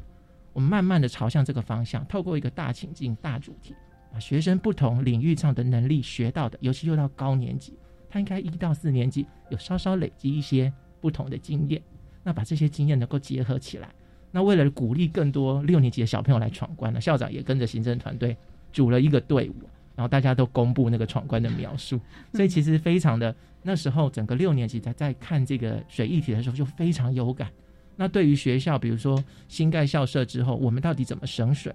[0.54, 3.76] 我们慢慢的朝向这个方向，透过一个大情境、大主题。
[4.12, 7.74] 把学生不同领域上的能力学到的，尤其又到高年级，
[8.08, 11.82] 他应该一到四年级有稍稍累积一些不同的经验。
[12.22, 13.90] 那把这些经验能够结合起来，
[14.30, 18.38] 那为了鼓励更多六年级的小朋友来闯关呢，校长也跟着行政团队
[18.72, 19.56] 组了一个队伍，
[19.96, 22.00] 然后大家都公布那个闯关的描述。
[22.32, 27.52] 所以其实非常的，那时候整个六年级在在看这个水议题的时候就非常有感。
[27.96, 31.74] 那对于学校，比如说新盖校舍之后，我们到底怎么省水？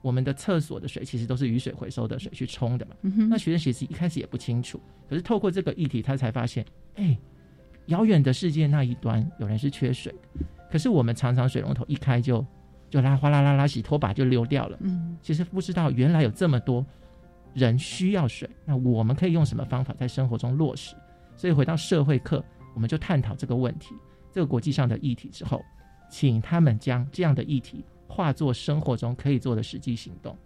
[0.00, 2.96] 我们的厕所的水其实都是雨水回收的水去冲的嘛，
[3.30, 7.16] 那学生其实一开始也不清楚，可是透过这个议题，他才发现，哎，
[7.86, 10.12] 遥远的世界那一端有人是缺水，
[10.72, 12.44] 可是我们常常水龙头一开就
[12.90, 16.84] 就拉哗啦啦啦，洗拖把就溜掉了，嗯，其实不知道原来有这么多
[17.54, 20.96] 人需要水，那我们可以用什么方法在生活中落实？
[21.36, 22.44] 所以回到社会课，
[22.74, 23.94] 我们就探讨这个问题，
[24.32, 25.62] 这个国际上的议题之后，
[26.10, 27.84] 请他们将这样的议题。
[28.08, 30.36] 化作生活中可以做的实际行动，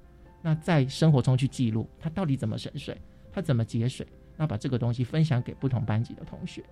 [0.40, 2.96] 那在生活中去记录他到底怎么省水，
[3.32, 6.62] 他怎么节水，那把这个东西分享给不同班级的同学。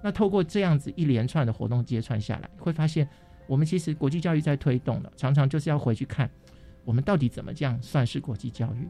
[0.00, 3.08] 那透过这样子一连串的活动接串下来，会发现
[3.48, 6.30] 我们其实国际教育在推动了，常常就是要回去看
[6.84, 8.88] 我们到底怎么这样算是国际教育，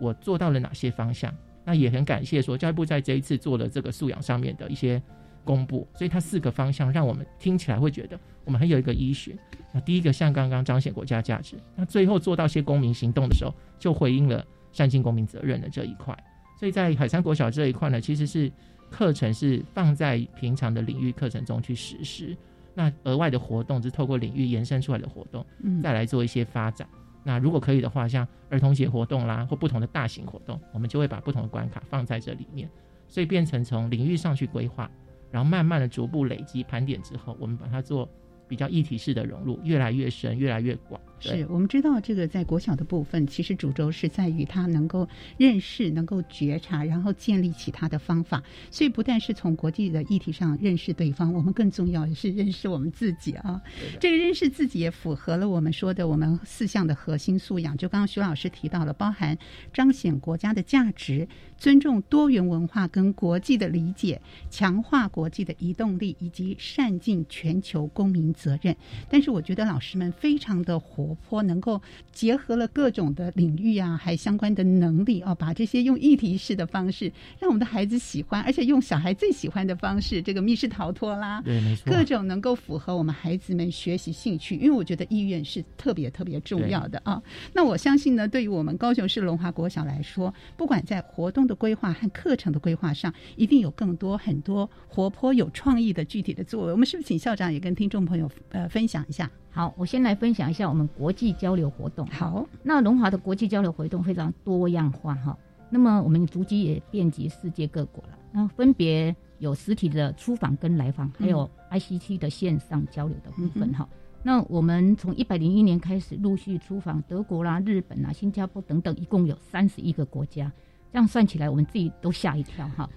[0.00, 1.34] 我做到了哪些方向。
[1.64, 5.02] 那也很感谢说教育部在这一次做了这个素养上面的一些。
[5.44, 9.36] 公布，所以它四个方向让我们听起来会觉得我们还有一个依循。
[9.72, 16.16] 那第一个像刚刚彰显国家价值，那最后做到些公民行动的时候，就回应了善尽公民责任的这一块。
[16.58, 18.50] 所以在海山国小这一块呢，其实是
[18.90, 22.36] 课程是放在平常的领域课程中去实施，
[22.74, 25.46] 那额外的活动是透过领域延伸出来的活动，
[25.82, 26.86] 再来做一些发展。
[27.22, 32.68] 那如果可以的话，像儿童节活动啦，或不同的大型活动，我们就会把不同的关卡放在这里面，
[33.08, 34.90] 所以变成从领域上去规划。
[35.30, 38.08] 然后慢慢的逐步累积盘点之后，我们把它做。
[38.48, 41.00] 比较一体式的融入越来越深，越来越广。
[41.20, 45.06] 是我们知道，这个在国小的部分，其实主轴是在于他能够
[45.36, 48.42] 认识、能够觉察，然后建立起他的方法。
[48.70, 53.60] 所以不但是从国际的议题上认识对方，我们更重要的是认识我们自己啊。
[54.00, 57.76] 这个认识自己也符合了我们说的我们四项的核心素养。
[57.76, 59.36] 就刚刚徐老师提到了，包含
[59.72, 61.28] 彰显国家的价值、
[61.58, 68.20] 尊重多元文化跟国际的理解、强化国际的移动力，以及善尽全球公民。
[68.32, 68.74] 责任，
[69.10, 71.80] 但是我觉得老师们非常的活活泼，能够
[72.12, 87.20] 结合了各种的领域啊，还相关的能力哦，把这些用议题式的方式，让我们的孩子喜欢，而且用小孩最喜欢的方式，这个密室逃脱啦，对，没错，各种能够符合我们孩子们学习兴趣，因为我觉得意愿是特别特别重要的啊。
[87.52, 96.72] 那我相信呢，对于我们高雄市龙华国小来说，不管在活动的规划和课程的规划上，一定有更多很多活泼有创意的具体的作为。
[96.72, 99.30] 我们是不是请校长也跟听众朋友呃分享一下？
[99.52, 102.06] 好，我先来分享一下我们国际交流活动。
[102.06, 105.36] 好，那龙华的国际交流活动非常多样化哈。
[105.68, 108.18] 那么我们足迹也遍及世界各国了。
[108.32, 113.88] 那分别有实体的出访跟来访，还有 ICT 的线上交流的部分哈。
[114.22, 120.50] 那我们从一百零一年开始陆续出访德国啦、日本啦、新加坡等等，一共有三十一个国家。
[120.92, 122.88] 这样算起来，我们自己都吓一跳哈。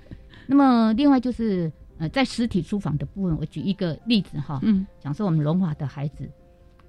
[0.48, 6.30] 那么另外就是呃，在实体出访的部分，我举一个例子哈，嗯，讲说我们龙华的孩子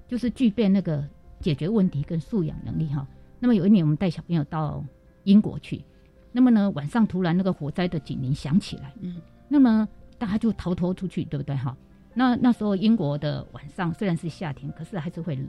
[0.07, 1.03] 就是具备那个
[1.39, 3.07] 解决问题跟素养能力哈。
[3.39, 4.83] 那么有一年我们带小朋友到
[5.23, 5.83] 英国去，
[6.31, 9.87] 那么呢晚上突然那个火灾的警铃响起来，嗯，那么
[10.17, 11.75] 大家就逃脱出去，对不对哈？
[12.13, 15.47] 那那时候英国的晚上虽然是夏天，可是还是会冷。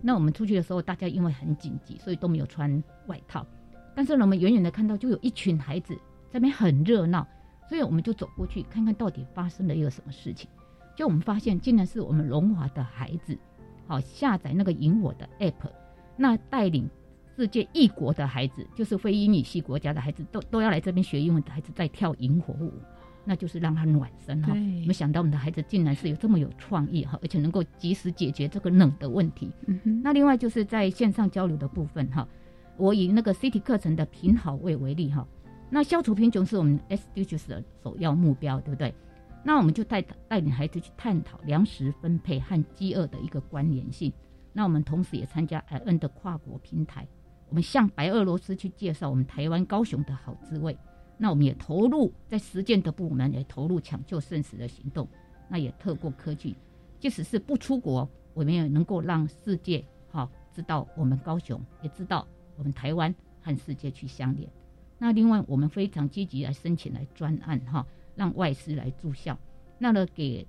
[0.00, 3.44] 那我们出去的时候，大家因为很紧急，所以都没有穿外套。
[3.94, 5.94] 但是呢，我们远远的看到就有一群孩子
[6.30, 7.26] 在那边很热闹，
[7.68, 10.48] 所以我们就走过去看看到底发生了一个什么事情。
[10.94, 13.36] 就我们发现，竟然是我们龙华的孩子，
[13.86, 15.70] 好下载那个萤火的 app，
[16.16, 16.88] 那带领
[17.36, 22.72] 世界异国的孩子，就是非英语系国家的孩子，都都要来这边学英文的孩子，在跳萤火舞。
[23.28, 24.54] 那就是让他暖身哈，
[24.86, 29.50] 没想到我们的孩子竟然是有这么有创意哈，而且能够及时解决这个冷的问题。
[29.66, 32.28] 嗯那另外就是在线上交流的部分哈，
[32.76, 35.26] 我以那个 CT 课程的品好位为例哈，
[35.68, 38.94] 那消除贫穷是我们 SDGs 的首要目标，对不对？
[39.46, 44.12] 那我们就带带领孩子去探讨粮食分配和饥饿的一个关联性。
[44.52, 47.06] 那我们同时也参加 IN 的跨国平台，
[47.48, 50.76] 我们向白俄罗斯去介绍我们台湾高雄的好滋味。
[51.16, 55.08] 那我们也投入在实践的部门，也投入抢救生死的行动。
[55.48, 56.56] 那也透过科技，
[56.98, 62.26] 即使是不出国，我们也能够让世界哈知道我们高雄，也知道
[62.56, 64.50] 我们台湾和世界去相连。
[64.98, 67.86] 那另外，我们非常积极来申请来专案哈，
[68.16, 69.38] 让外师来住校，
[69.78, 70.44] 那呢给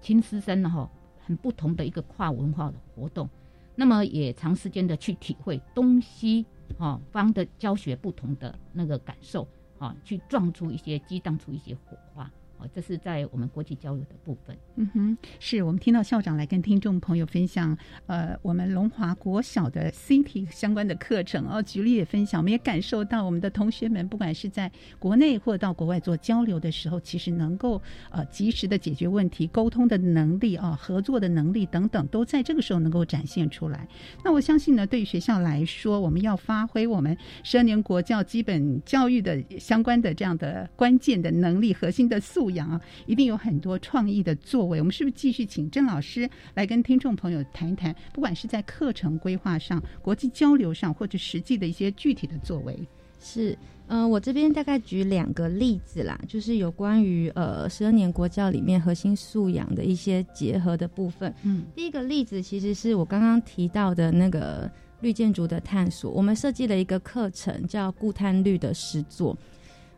[0.00, 3.28] 亲师生呢哈很不同的一个跨文化的活动。
[3.76, 6.44] 那么也长时间的去体会东西
[6.76, 9.46] 哈方的教学不同的那个感受。
[9.78, 12.28] 啊，去撞出一些，激荡出一些火花。
[12.58, 14.56] 哦，这是在我们国际交流的部分。
[14.76, 27.80] 嗯哼，是我们听到校长来跟听众朋友分享，呃，我们龙华国小的 CT 相关的课程哦，举例也分享，我们也感受到我们的同学们，不管是在国内或到国外做交流的时候，其实能够
[28.10, 33.86] 呃及时的解决问题、沟通的能力啊、合作的能力等等，都在这个时候能够展现出来。
[34.24, 42.47] 那我相信呢，对于学校来说，我们要发挥我们十二年国教基本教育的相关的这样的关键的能力、核心的素。
[42.50, 44.78] 养啊，一定有很多创意的作为。
[44.78, 47.94] 我们是不是继续请郑老师来跟听众朋友谈一谈？
[48.12, 52.78] 不管是在课程规划上、国际交流上，或者实际的一些具体的作为。
[53.20, 61.34] 是，嗯，我这边大概举两个例子啦，就是有关于呃十二年国教里面核心素养的一些结合的部分。
[61.42, 64.70] 嗯，第一个例子其实是我刚刚提到的那个
[65.00, 69.36] 绿建筑的探索，我们设计了一个课程叫固碳绿的实作。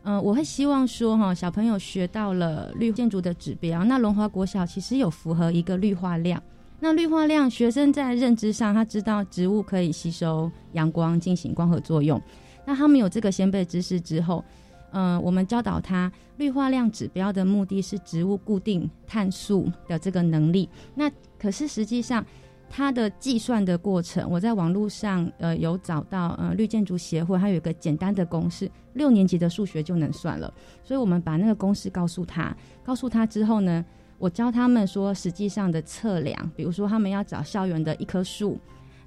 [0.03, 3.83] 嗯，我会希望说哈，小朋友学到了绿建筑的指标。
[3.85, 6.41] 那龙华国小其实有符合一个绿化量。
[6.79, 12.19] 那绿化量，学生在认知上，他知道植物可以吸收阳光进行光合作用。
[12.65, 14.43] 那他们有这个先辈知识之后，
[14.91, 20.67] 嗯，我们教导他绿化量指标的目的是植物固定碳素的这个能力。
[20.95, 22.25] 那可是实际上。
[22.73, 30.51] 它的计算的过程，我在网络上呃有找到，呃绿建筑协会它有一个简单的公式，六年级的数学就能算了。
[30.81, 33.83] 所以我们把那个公式告诉他，告诉他之后呢，
[34.17, 38.57] 我教他们说实际上的测量，比如说他们要找校园的一棵树。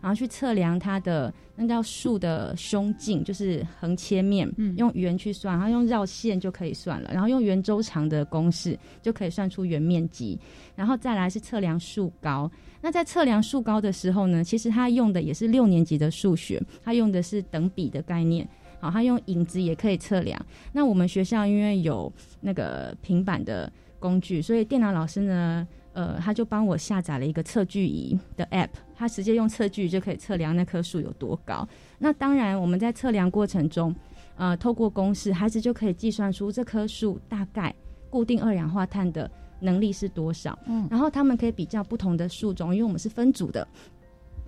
[0.05, 4.46] 然后去测量它的那叫树的胸径，就是横切面，
[4.76, 7.09] 用圆去算，然后用绕线就可以算了。
[7.11, 10.38] 然后用圆周长的公式就可以算出圆面积。
[10.76, 12.50] 然后再来是测量树高。
[12.82, 18.46] 那在测量树高的时候呢，其实他用的也是六年级的数学，他用的是等比的概念。
[18.80, 20.38] 好，他用影子也可以测量。
[20.70, 25.66] 那我们学校因为有那个平板的工具，所以电脑老师呢。
[25.95, 31.66] 呃，他就帮我下载了一个测距仪的 App，他直接用测距就可以测量那棵树有多高。
[31.99, 33.95] 那当然，我们在测量过程中，
[34.36, 37.72] 呃，透过公式，孩子就可以计算出这棵树大概
[38.11, 39.30] 固定二氧化碳的
[39.61, 40.59] 能力是多少。
[40.66, 43.66] 嗯，然后他们可以比较不同的树种，因为我们是分组的，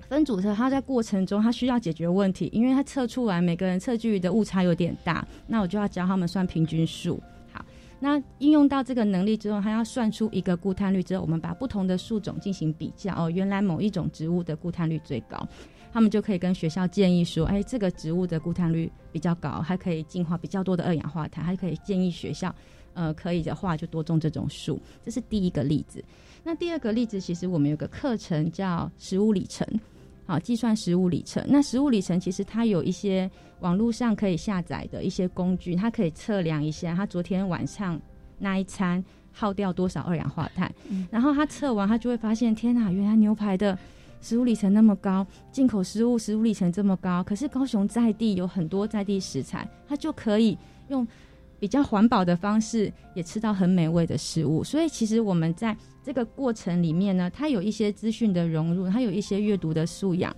[0.08, 7.22] 分组测，它在过程中它需要解决问题，因为它测出来每个人测距的误差有点大，那我就要教他们算平均数。
[8.06, 15.44] 那应用到这个能力之后，它要算出一个固碳率之后，我们把不同的树种进行比较哦，原来某一种植物的固碳率最高，
[15.92, 22.54] 他们就可以跟学校建议说，哎，这个植物的固碳率比较高，还可以净化比较多的二氧化碳，还可以建议学校，
[22.94, 24.80] 呃，可以的话就多种这种树。
[25.02, 26.00] 这是第一个例子。
[26.44, 29.66] 那第二个例子，其实我们有个课程叫食物里程。
[30.26, 31.44] 好，计算食物里程。
[31.48, 38.00] 那食物里程其实它有一些网络上可以下载的一些工具，它可以测量一下他昨天晚上
[38.38, 39.02] 那一餐
[39.32, 40.70] 耗掉多少二氧化碳。
[41.10, 43.78] 然后他测完，他就会发现，天哪，原来牛排的
[44.20, 47.22] 食物里程那么高，进口食物食物里程这么高。
[47.22, 50.58] 可是高雄在地有很多在地食材，它就可以
[50.88, 51.06] 用
[51.58, 54.62] 比较环保的方式，也吃到很美味的食物。
[54.62, 60.34] 所以其实我们在这个过程里面呢，它有一些资讯的融入，它有一些阅读的素养，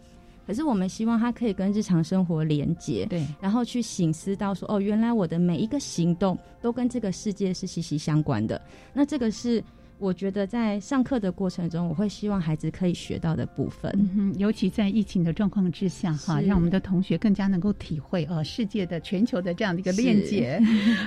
[0.46, 8.60] 可是我们希望它可以跟日常生活连接，对，然后去醒思到说，哦，原来我的每一个行动都跟这个世界是息息相关的，
[8.92, 9.62] 那这个是。
[9.98, 20.62] 我觉得在上课的过程中，我会希望孩子可以学到的部分，嗯，尤其在疫情的状况之下，哈，让我们的同学更加能够体会呃，世界的全球的这样的一个链接。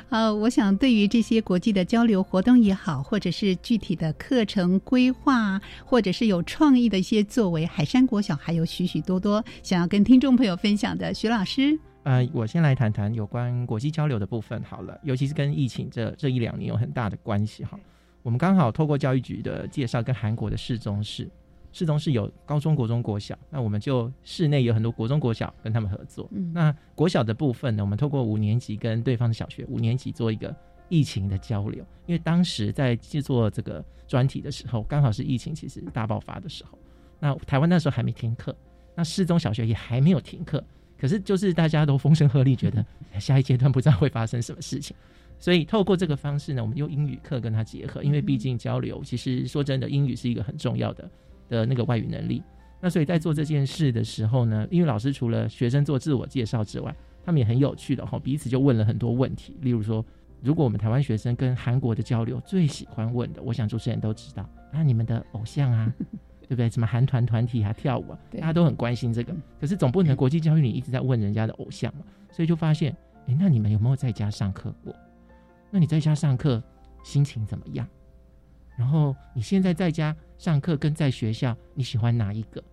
[0.10, 11.14] 呃，我想对于这些国际的交流活动也好，或者是具体的课程规划，或者是有创意的一些作为，海山国小还有许许多多想要跟听众朋友分享的。
[11.14, 17.80] 徐老师，呃，我先来谈谈有关国际交流的部分好了，尤其是跟疫情这这一两年有很大的关系哈。
[18.24, 21.30] 我们刚好透过教育局的介绍，跟韩国的市中市，
[21.72, 26.30] 市中市有高中国中国小，那我们就市内有很多国中国小跟他们合作。
[26.32, 30.55] 嗯，那国小的部分呢，我们透过五年级跟对方的小学五年级做一个
[30.89, 36.78] 疫情的交流，因为当时在制作这个专题的时候，刚好是疫情其实大爆发的时候，
[37.19, 38.55] 那台湾那时候还没停课，
[38.93, 40.63] 那市中小学也还没有停课，
[40.95, 42.86] 可是就是大家都风声鹤唳，觉得
[43.19, 44.95] 下一阶段不知道会发生什么事情。
[45.42, 51.12] 所以透过这个方式呢，我们用英语课跟他结合，因为毕竟交流，其实说真的，英语是一个很重要的
[51.50, 52.44] 的那个外语能力。
[52.80, 59.58] 那所以在做这件事的时候呢，英语老师除了学生做自我介绍之外，他们也很有趣的哈，彼此就问了很多问题。
[59.62, 60.06] 例如说，
[60.42, 65.92] 如果我们台湾学生跟韩国的交流，最喜欢问的，我想主持人都知道，啊，你们的偶像啊，
[66.42, 66.70] 对不对？
[66.70, 69.36] 什么韩团团体啊，跳舞啊，大家都很关心这个。
[69.60, 72.96] 可是总不能国际教育你一直在问人家的偶像嘛，所以就发现，
[73.28, 74.96] 哎，那你们有没有在家上课过？
[75.72, 76.61] 那你在家上课
[77.03, 77.88] 心情怎么样？
[78.78, 82.63] 然后你现在在家上课跟在学校，你喜欢哪一个？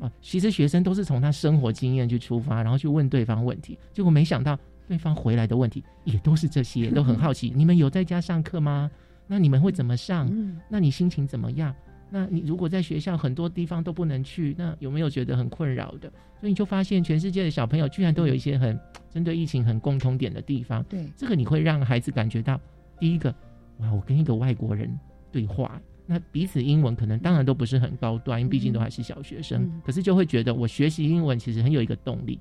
[0.00, 3.78] 啊，其实学生都是从他生活经验去出发，然后去问对方问题。
[3.92, 7.52] 结果没想到对方回来的问题也都是这些，都很好奇。
[7.56, 8.90] 你们有在家上课吗？
[9.26, 10.30] 那你们会怎么上？
[10.70, 11.74] 那你心情怎么样？
[12.10, 16.08] 那你如果在学校很多地方都不能去，那有没有觉得很困扰的？
[16.40, 18.78] 所以你就发现全世界的小朋友居然都有一些很
[19.10, 20.82] 针对疫情很共通点的地方。
[20.84, 22.60] 对，这个你会让孩子感觉到，
[22.98, 23.34] 第一个，
[23.78, 24.88] 哇，我跟一个外国人
[25.30, 32.40] 对话，那彼此英文可能当然都不是很高端，因为毕竟都还是小学生，可是就会觉得我学习英文其实很有一个动力。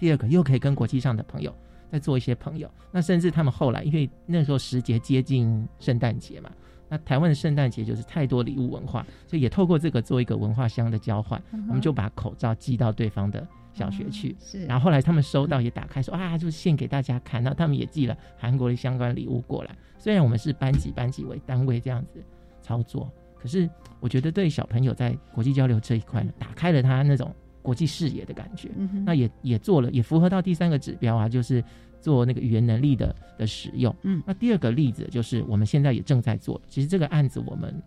[0.00, 1.54] 第二个，又可以跟国际上的朋友
[1.92, 6.50] 再做一些朋友，那甚至他们后来因为那时候时节接近圣诞节嘛。
[6.88, 14.36] 那台湾的圣诞节就是太多礼物文化，所以也透过这个做一个文化箱的交换，我们就把口罩寄到对方的小学去。
[14.38, 17.42] 是，然后后来他们收到也打开说啊，就献给大家看。
[17.42, 19.76] 那他们也寄了韩国的相关礼物过来。
[19.98, 22.22] 虽然我们是班级班级为单位这样子
[22.62, 23.68] 操作，可是
[23.98, 28.70] 我觉得对小朋友在国际交流这一块，打开了他那种国际视野的感觉。
[29.04, 31.64] 那也也做了，也符合到第三个指标啊，就是。
[32.06, 36.62] 做那个语言能力的的使用，嗯，那第二个例子就是我们现在也正在做。
[36.68, 37.82] 其实这个案子我们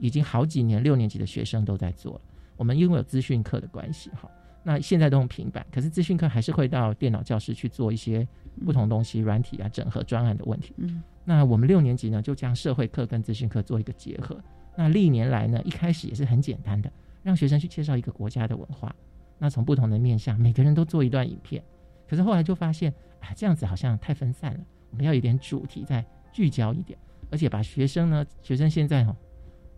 [0.00, 2.20] 已经好几年六年级的学生都在做了。
[2.56, 4.28] 我们因为有资讯课的关系，哈，
[4.64, 8.26] 那现在都用平板，可是资讯课还是会到电脑教室去做一些
[8.66, 10.74] 不同东西、软体啊、整合专案的问题。
[10.78, 14.36] 嗯，那我们六年级呢，就将社会课跟资讯课做一个结合。
[14.76, 16.90] 那历年来呢，一开始也是很简单的，
[17.22, 18.92] 让学生去介绍一个国家的文化。
[19.38, 21.62] 那从不同的面向，每个人都做一段影片。
[22.08, 22.92] 可是后来就发现。
[23.20, 24.60] 啊，这样子好像太分散了。
[24.90, 26.98] 我们要有点主题，再聚焦一点，
[27.30, 29.14] 而且把学生呢，学生现在哈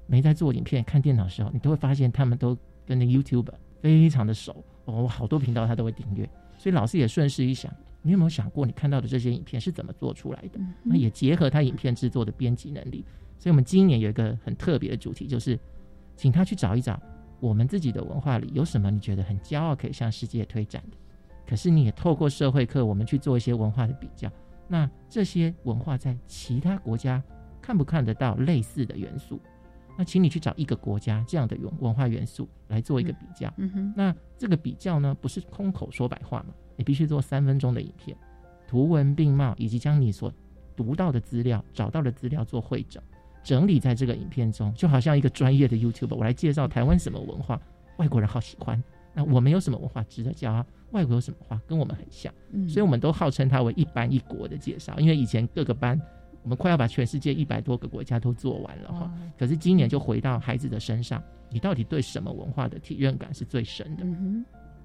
[0.06, 3.48] 没在做影片、看电脑的时候，你都会发现他们都跟那 YouTube
[3.80, 6.28] 非常的熟哦，好多频道他都会订阅。
[6.56, 10.60] 所以老师也顺势一想，你有没有想过，你看到的这些影片是怎么做出来的？
[10.82, 13.04] 那也结合他影片制作的编辑能力。
[13.38, 15.58] 所以我们今年有一个很特别的主题，就是
[16.16, 17.00] 请他去找一找
[17.40, 20.96] 我们自己的文化里有什么你觉得很骄傲，可以向世界推展的。
[21.46, 24.30] 可是你也透过社会课，我们去做一些文化的比较。
[24.68, 27.22] 那这些文化在其他国家
[27.60, 29.40] 看不看得到类似的元素？
[29.98, 33.52] 那请你去找一个国家这样的文文化元素来做一个比较。
[33.58, 36.54] 嗯哼，那这个比较呢，不是空口说白话嘛？
[36.76, 38.16] 你必须做三分钟的影片，
[38.66, 40.32] 图文并茂，以及将你所
[40.74, 43.02] 读到的资料、找到的资料做会整，
[43.42, 47.60] 整理在这个影片中，就好像一个专业的 YouTube，我来介绍台湾什么文化，
[47.98, 48.82] 外国人好喜欢。
[49.12, 50.64] 那我们有什么文化值得骄傲？
[50.92, 52.32] 外国有什么话跟我们很像？
[52.52, 56.00] 嗯，所以我们都号称它为一班一国的介绍，因为以前各个班。
[56.44, 64.04] 我们快要把全世界一百多个国家都做完了哈，可是今年就回到孩子的身上，你到底对什么文化的体验感是最深的？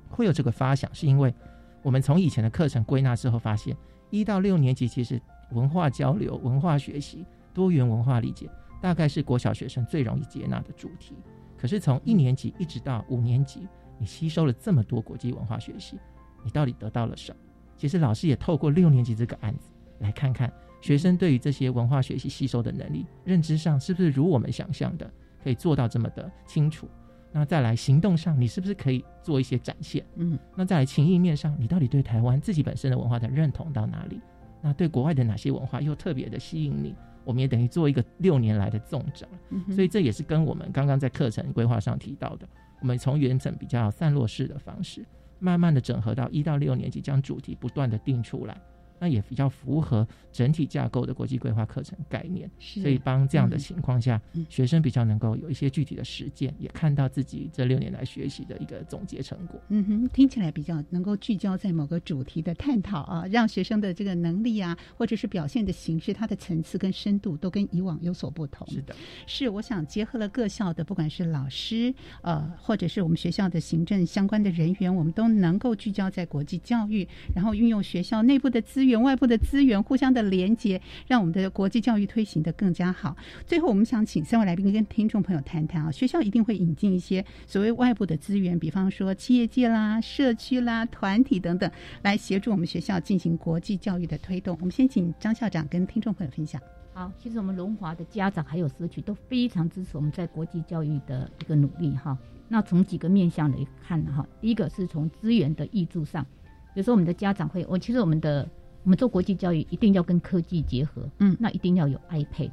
[0.08, 1.34] 会有这个发想，是因为
[1.82, 3.76] 我们从以前的课程归纳之后发现，
[4.12, 8.48] 一到六年级其实文化交流、文化学习、多元文化理解，
[8.80, 11.16] 大概是国小学生最容易接纳的主题。
[11.58, 13.68] 可是从一年级一直到五年级，
[13.98, 15.98] 你吸收了这么多国际文化学习，
[16.44, 17.38] 你到底得到了什么？
[17.78, 19.70] 其实老师也透过六年级这个案子
[20.00, 20.52] 来看看。
[20.80, 25.12] 学生对于这些文化学习吸收的能力、认知上，是不是如我们想象的
[25.44, 26.88] 可以做到这么的清楚？
[27.32, 30.06] 那再来行动上，你是不是可以做一些展现？
[30.16, 34.22] 嗯，那再来情意面上，你到底对台湾自己本身的文化的认同到哪里？
[34.62, 36.96] 那对国外的哪些文化又特别的吸引你？
[37.26, 39.28] 我们也等于做一个六年来的纵整，
[39.76, 42.48] 所以这也是跟我们刚刚在课程规划上提到的，
[42.80, 45.06] 我们从原本比较散落式的方式，
[45.40, 48.56] 慢慢的整合到一到六年级，将主题不断的定出来。
[49.00, 59.62] 那也比较符合整体架构的国际规划课程概念，所以帮这样的情况下，学生比较能够有一些具体的实践，也看到自己这六年来学习的一个总结成果。
[59.70, 68.68] 嗯哼，听起来比较能够聚焦在某个主题的探讨啊，让学生的这个能力啊，或者是表现的形式，它的层次跟深度都跟以往有所不同。
[68.68, 68.96] 是的，
[69.28, 71.94] 是我想结合了各校的，不管是老师
[72.24, 78.84] 呃，或者是我们学校的行政相关的人员，我们都能够聚焦在国际教育，然后运用学校内部的资。
[78.84, 83.16] 源源外部的资源互相的连接，让我们的国际教育推行的更加好。
[83.46, 91.70] 最后，我们想请三位来宾跟听众朋友谈谈啊，学校一定会引进一些所谓外部的资源，比方说企业界啦、社区啦、团体等等，
[92.02, 94.58] 来协助我们学校进行国际教育的推动。
[94.62, 96.62] 我们先请张校长跟听众朋友分享。
[96.94, 102.18] 好，其实我们龙华的家长还有社区都非常支持我们在国际教育的一个努力哈。
[102.48, 106.26] 那从几个面向来看哈，第一个是从资源的益助上，
[106.74, 108.50] 比如说我们的家长会，我其实我们的。
[108.88, 112.52] 我们做国际教育一定要跟科技结合，嗯，那一定要有 iPad，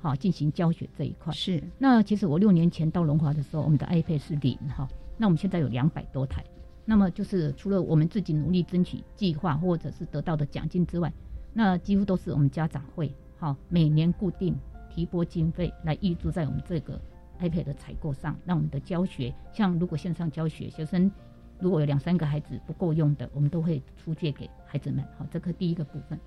[0.00, 1.30] 好进行教学这一块。
[1.34, 6.42] 是，那其实我六年前到龙华的时候，我们的 iPad 是零哈，那我们现在有两百多台。
[6.86, 11.12] 那么就是除了我们自己努力争取计划或者是得到的奖金之外，
[11.52, 14.56] 那几乎都是我们家长会好每年固定
[14.88, 16.98] 提拨经费来挹注在我们这个
[17.38, 21.12] iPad 的采购上，让我们的教学，像如果线上教学学生。
[21.58, 25.04] 如果有两三个孩子不够用的，我们都会出借给孩子们。
[25.18, 26.18] 好，这个第一个部分。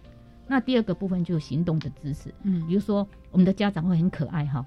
[0.47, 2.33] 那第二个部分就是行动的支持。
[2.43, 4.65] 嗯，比如说我们的家长会很可爱哈。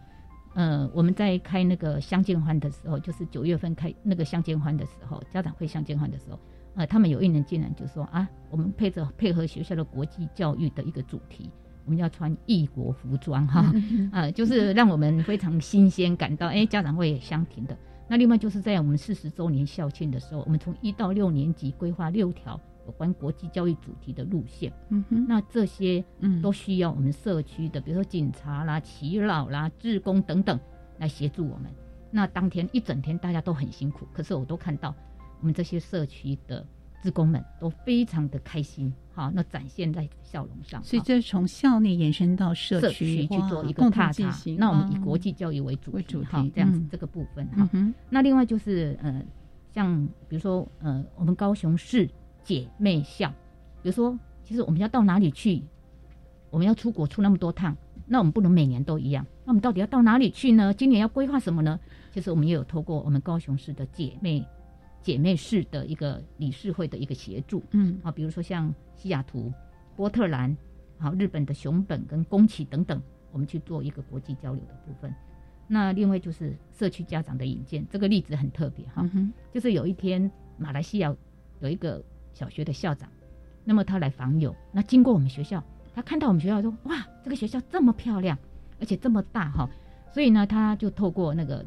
[0.54, 6.38] 呃，我们在开那个相见欢的时候，就是九月份开那个相见欢的时候，家长会相见欢的时候，
[6.74, 11.50] 呃，他们有一年竟然就说啊，我们配着配合学校的国际教育的一个主题，
[11.86, 13.72] 我们要穿异国服装哈，
[14.12, 17.74] 呃，就是让我们非常新鲜，感到哎，家长会也相挺的。
[18.12, 24.70] 那另外就是在我们四十周年校庆的时候，我们从一到六年级规划六条有关国际教育主题的路线。
[24.90, 30.60] 嗯哼，那这些嗯都需要我们社区的，比如说警察啦、祈老啦、志工等等
[30.98, 31.72] 来协助我们。
[32.10, 34.94] 那当天一整天大家都很辛苦，可是我都看到
[35.40, 36.62] 我们这些社区的。
[37.02, 40.82] 志工们都非常的开心，好，那展现在笑容上。
[40.82, 44.32] 所以这是从校内延伸到社区去做一个踏查。
[44.56, 47.68] 那我们以国际教育为主为主题，这样子这个部分哈。
[48.08, 49.22] 那另外就是呃，
[49.72, 52.08] 像比如说呃，我们高雄市
[52.42, 53.28] 姐妹校，
[53.82, 55.62] 比如说其实我们要到哪里去？
[56.50, 59.26] 我们要出国出那么多趟，那我们不能每年都一样。
[59.44, 60.72] 那我们到底要到哪里去呢？
[60.74, 61.78] 今年要规划什么呢？
[62.12, 64.44] 其实我们也有透过我们高雄市的姐妹。
[65.02, 69.52] 姐妹市的一个理事会的一个协助，嗯，啊，比如说像西雅图、
[69.96, 70.56] 波特兰，
[70.98, 75.12] 好，日本的熊本跟宫崎等等，我们去做一个国际交流的部分。
[75.66, 79.04] 那另外就是社区家长的引荐，这个例子很特别哈，
[79.52, 81.14] 就是有一天马来西亚
[81.60, 83.08] 有一个小学的校长，
[83.64, 85.62] 那么他来访友，那经过我们学校，
[85.94, 88.38] 他看到我们学校说，哇，这个学校这么漂亮，
[88.78, 89.68] 而且这么大哈，
[90.12, 91.66] 所以呢，他就透过那个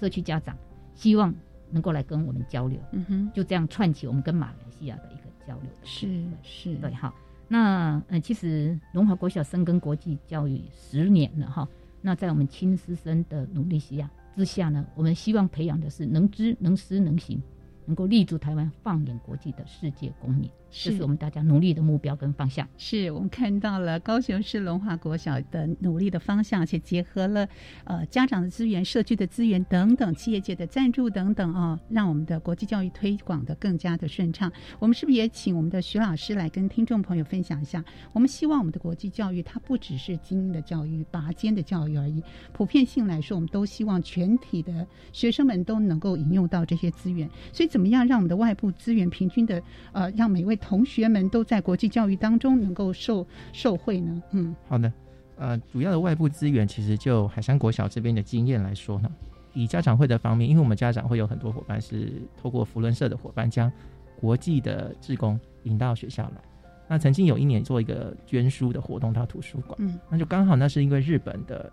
[0.00, 0.56] 社区家长，
[0.94, 1.34] 希望。
[1.74, 7.12] 能够来跟我们交流，嗯哼，就这样串起我们跟马来西亚的一个交流的是是，对哈。
[7.48, 11.68] 那呃，其实龙华国小深耕国际教育十年了哈。
[12.00, 17.42] 那在我们亲师生的努力下之下呢，我们希望培养的是能知能思能行，
[17.84, 20.48] 能够立足台湾放眼国际的世界公民。
[20.82, 22.68] 这是我们大家努力的目标跟方向。
[22.76, 27.48] 是我们看到了高雄市龙华国小的努力的方向，且结合了
[27.84, 34.50] 呃家长的资源、社区的资源等等，企业界的赞助等等啊，让我们的国际教育推广的更加的顺畅。
[34.80, 37.84] 我们是不是也请我们的徐老师来跟听众朋友分享一下？
[38.12, 42.20] 我们希望我们的国际教育它不只是精英的教育、拔尖的教育而已，
[42.52, 47.28] 普遍性来说，我们都希望全体的学生们都能够引用到这些资源。
[47.52, 49.62] 所以，怎么样让我们的外部资源平均的
[49.92, 54.22] 呃，让每位同学们都在国际教育当中能够受受惠呢？
[54.30, 54.90] 嗯，好的，
[55.36, 59.08] 呃，主要的外部资源其实就海山国小这边的经验来说呢，
[59.52, 62.10] 以家长会的方面，因为我们家长会有很多伙伴是
[62.40, 63.70] 透过福伦社的伙伴将
[64.18, 66.40] 国际的志工引到学校来。
[66.88, 71.70] 那曾经有一年做一个捐书的活动到图书馆，嗯，那就刚好那是因为日本的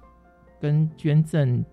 [0.59, 1.63] 跟捐赠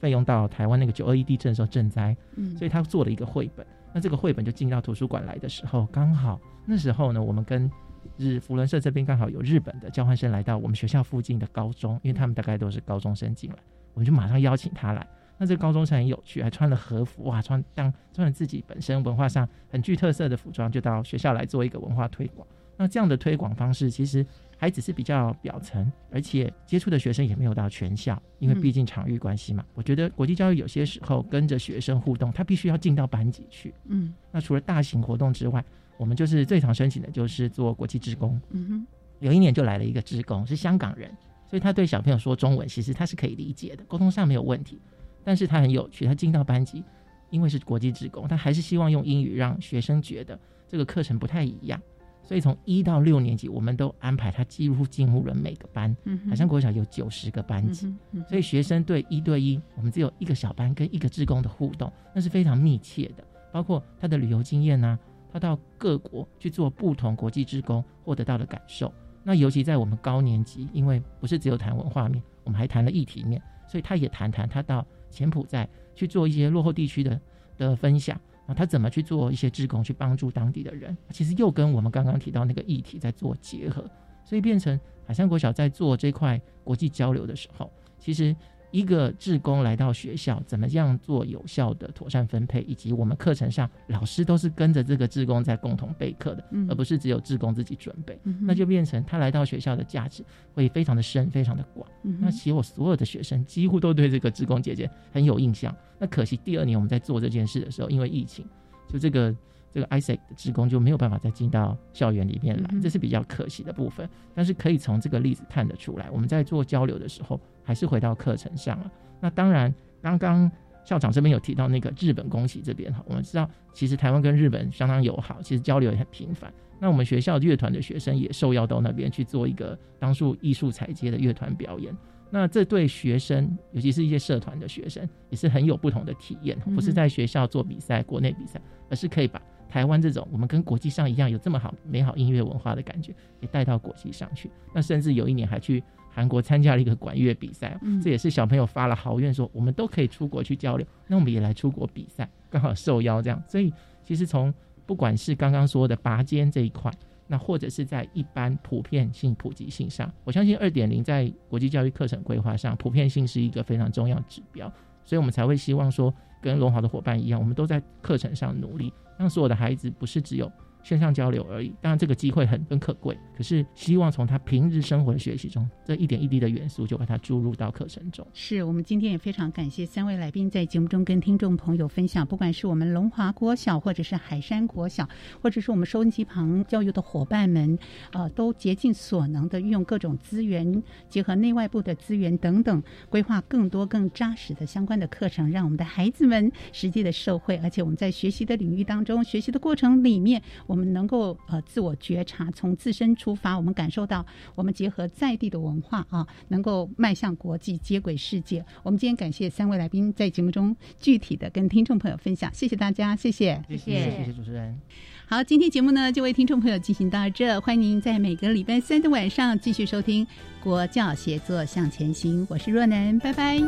[0.00, 3.64] 费用到台湾那个九二一地震的时候赈灾，嗯，所以他做了一个绘本。
[3.94, 7.70] 那这个绘本就进到图书馆来的时候，刚好那时候呢，我们跟
[8.16, 13.56] 日福伦社这边刚好有日本的交换生来到我们学校附近的高中，因为他们大概都是高中生进来，
[13.94, 15.06] 我们就马上邀请他来。
[15.38, 22.46] 那这个高中生很有趣，还穿了和服，哇，穿当穿了自己本身文化上很具特色的服装，就到学校来做一个文化推广。
[22.76, 24.26] 那这样的推广方式，其实
[24.64, 29.62] 还只是比较表层，而且接触的学生也没有到全校，因为毕竟场域关系嘛。
[29.74, 33.74] 我觉得国际教育有些时候跟着学生互动，他必须要进到班级去。
[33.88, 35.62] 嗯，那除了大型活动之外，
[35.98, 38.40] 我们就是最常申请的就是做国际职工。
[38.52, 38.86] 嗯哼，
[39.20, 41.14] 有一年就来了一个职工，是香港人，
[41.46, 44.80] 所以他对小朋友说中文，其实他是可以理解的，沟通上没有问题。
[45.22, 46.82] 但是他很有趣，他进到班级，
[47.28, 51.78] 因为是国际职工，他还是希望用英语让学生觉得这个课程不太一样。
[52.24, 55.94] 所以从一到六年级，我们都安排他几乎进入了每个班。
[56.28, 57.94] 好像国小有九十个班级，
[58.28, 63.22] 所以学生对一对一，我们只有一个小班跟一个职工的互动，那是非常密切的。
[63.52, 64.98] 包括他的旅游经验呐，
[65.32, 68.92] 他到各国去做不同国际职工获得到的感受。
[69.22, 77.20] 那尤其在我们高年级，因为不是只有谈文化面，我们还谈了议题面，所以他也谈谈他到柬埔寨去做一些落后地区的
[77.56, 78.20] 的分享。
[78.46, 80.96] 啊，他怎么去做一些志工，去帮助当地的人？
[81.10, 83.84] 其实又跟我们刚刚提到那个议题在做结合，
[84.24, 88.34] 所以变成海山国小在做这块国际交流的时候，其实
[88.74, 101.88] 一个志工来到学校，怎么样做有效的妥善分配，以及我们课程上老师都是跟着这个志工在共同备课的，而不是只有志工自己准备，那就变成他来到学校的价值会非常的深，非常的广。
[102.18, 105.72] 那其实我所有的学生几乎都对这个志工姐姐很有印象。
[105.96, 108.44] 那可惜，第二年我们在做这件事的时候，因为疫情，
[108.88, 109.32] 就这个
[109.74, 114.08] 这个 Isaac 的职工就没有办法再进到校园里面来，这是比较可惜的部分。
[114.32, 118.92] 但是可以从这个例子看得出来，我们在做交流的时候，还是回到课程上了。
[119.20, 120.48] 那当然，刚刚
[120.84, 126.54] 校长这边有提到那个日本宫崎这边哈，我们知道其实台湾跟日本相当友好，其实交流也很频繁。
[126.78, 131.92] 那我们学校乐团的学生也受邀到那边去做一个当初艺术采接的乐团表演。
[132.30, 136.58] 那这对学生，尤其是一些社团的学生，也是很有不同的体验。
[136.74, 138.60] 不是在学校做比赛、国内比赛，
[138.90, 139.40] 而是可以把
[139.74, 144.48] 台湾这种我们跟国际上一样有这么好美好音乐文化的感觉，也带到国际上去。
[144.72, 153.42] 那甚至有一年还去韩国参加了一个管乐比赛，这也是小朋友发了豪愿说，我们都可以出国去交流，那我们也来出国比赛， 刚好受邀这样。
[153.48, 153.72] 所以
[154.04, 154.54] 其实从
[154.86, 156.88] 不管是刚刚说的拔尖这一块。
[157.26, 164.70] 那或者是在一般普遍性、普及性上，我相信二点零在国际教育课程规划上，普遍性是一个非常重要指标，
[165.04, 170.50] 所以我们才会希望说，跟龙华的伙伴一样，我们都在课程上努力，让所有的孩子不是只有。
[170.84, 178.24] 线上交流而已，当然这个机会很很可贵，可是希望从他平日生活的学习中，这一点一滴的元素就把它注入到课程中。
[178.34, 185.08] 是我们今天也非常感谢三位来宾在节目中跟听众朋友分享，不管是我们龙华国小，或者是海山国小，
[185.40, 187.78] 或者是我们收音机旁教育的伙伴们，
[188.12, 200.42] 呃，都竭尽所能的运用各种资源，结合内外部的资源等等，规划更多更扎实的相关的课程，让我们的孩子们实际的受惠，而且我们在学习的领域当中，学习的过程里面。
[200.66, 208.64] 我们能够呃自我觉察，从自身出发，我们感受到我们结合在地的文化啊，能够迈向国际，接轨世界。
[208.82, 214.78] 我们今天感谢三位来宾在节目中具体的跟听众朋友分享，谢谢大家，谢谢，谢谢，谢谢主持人。
[215.26, 220.26] 好，今天节目呢就为听众朋友进行到这，欢迎您在每个礼拜三的晚上继续收听
[220.62, 223.58] 国教协作向前行，我是若楠，拜拜。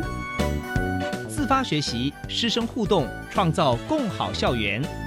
[1.28, 5.05] 自发学习，师生互动，创造共好校园。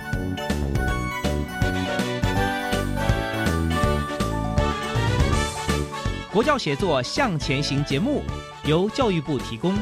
[6.40, 8.24] 佛教写作向前行节目
[8.64, 9.76] 由教育部提供。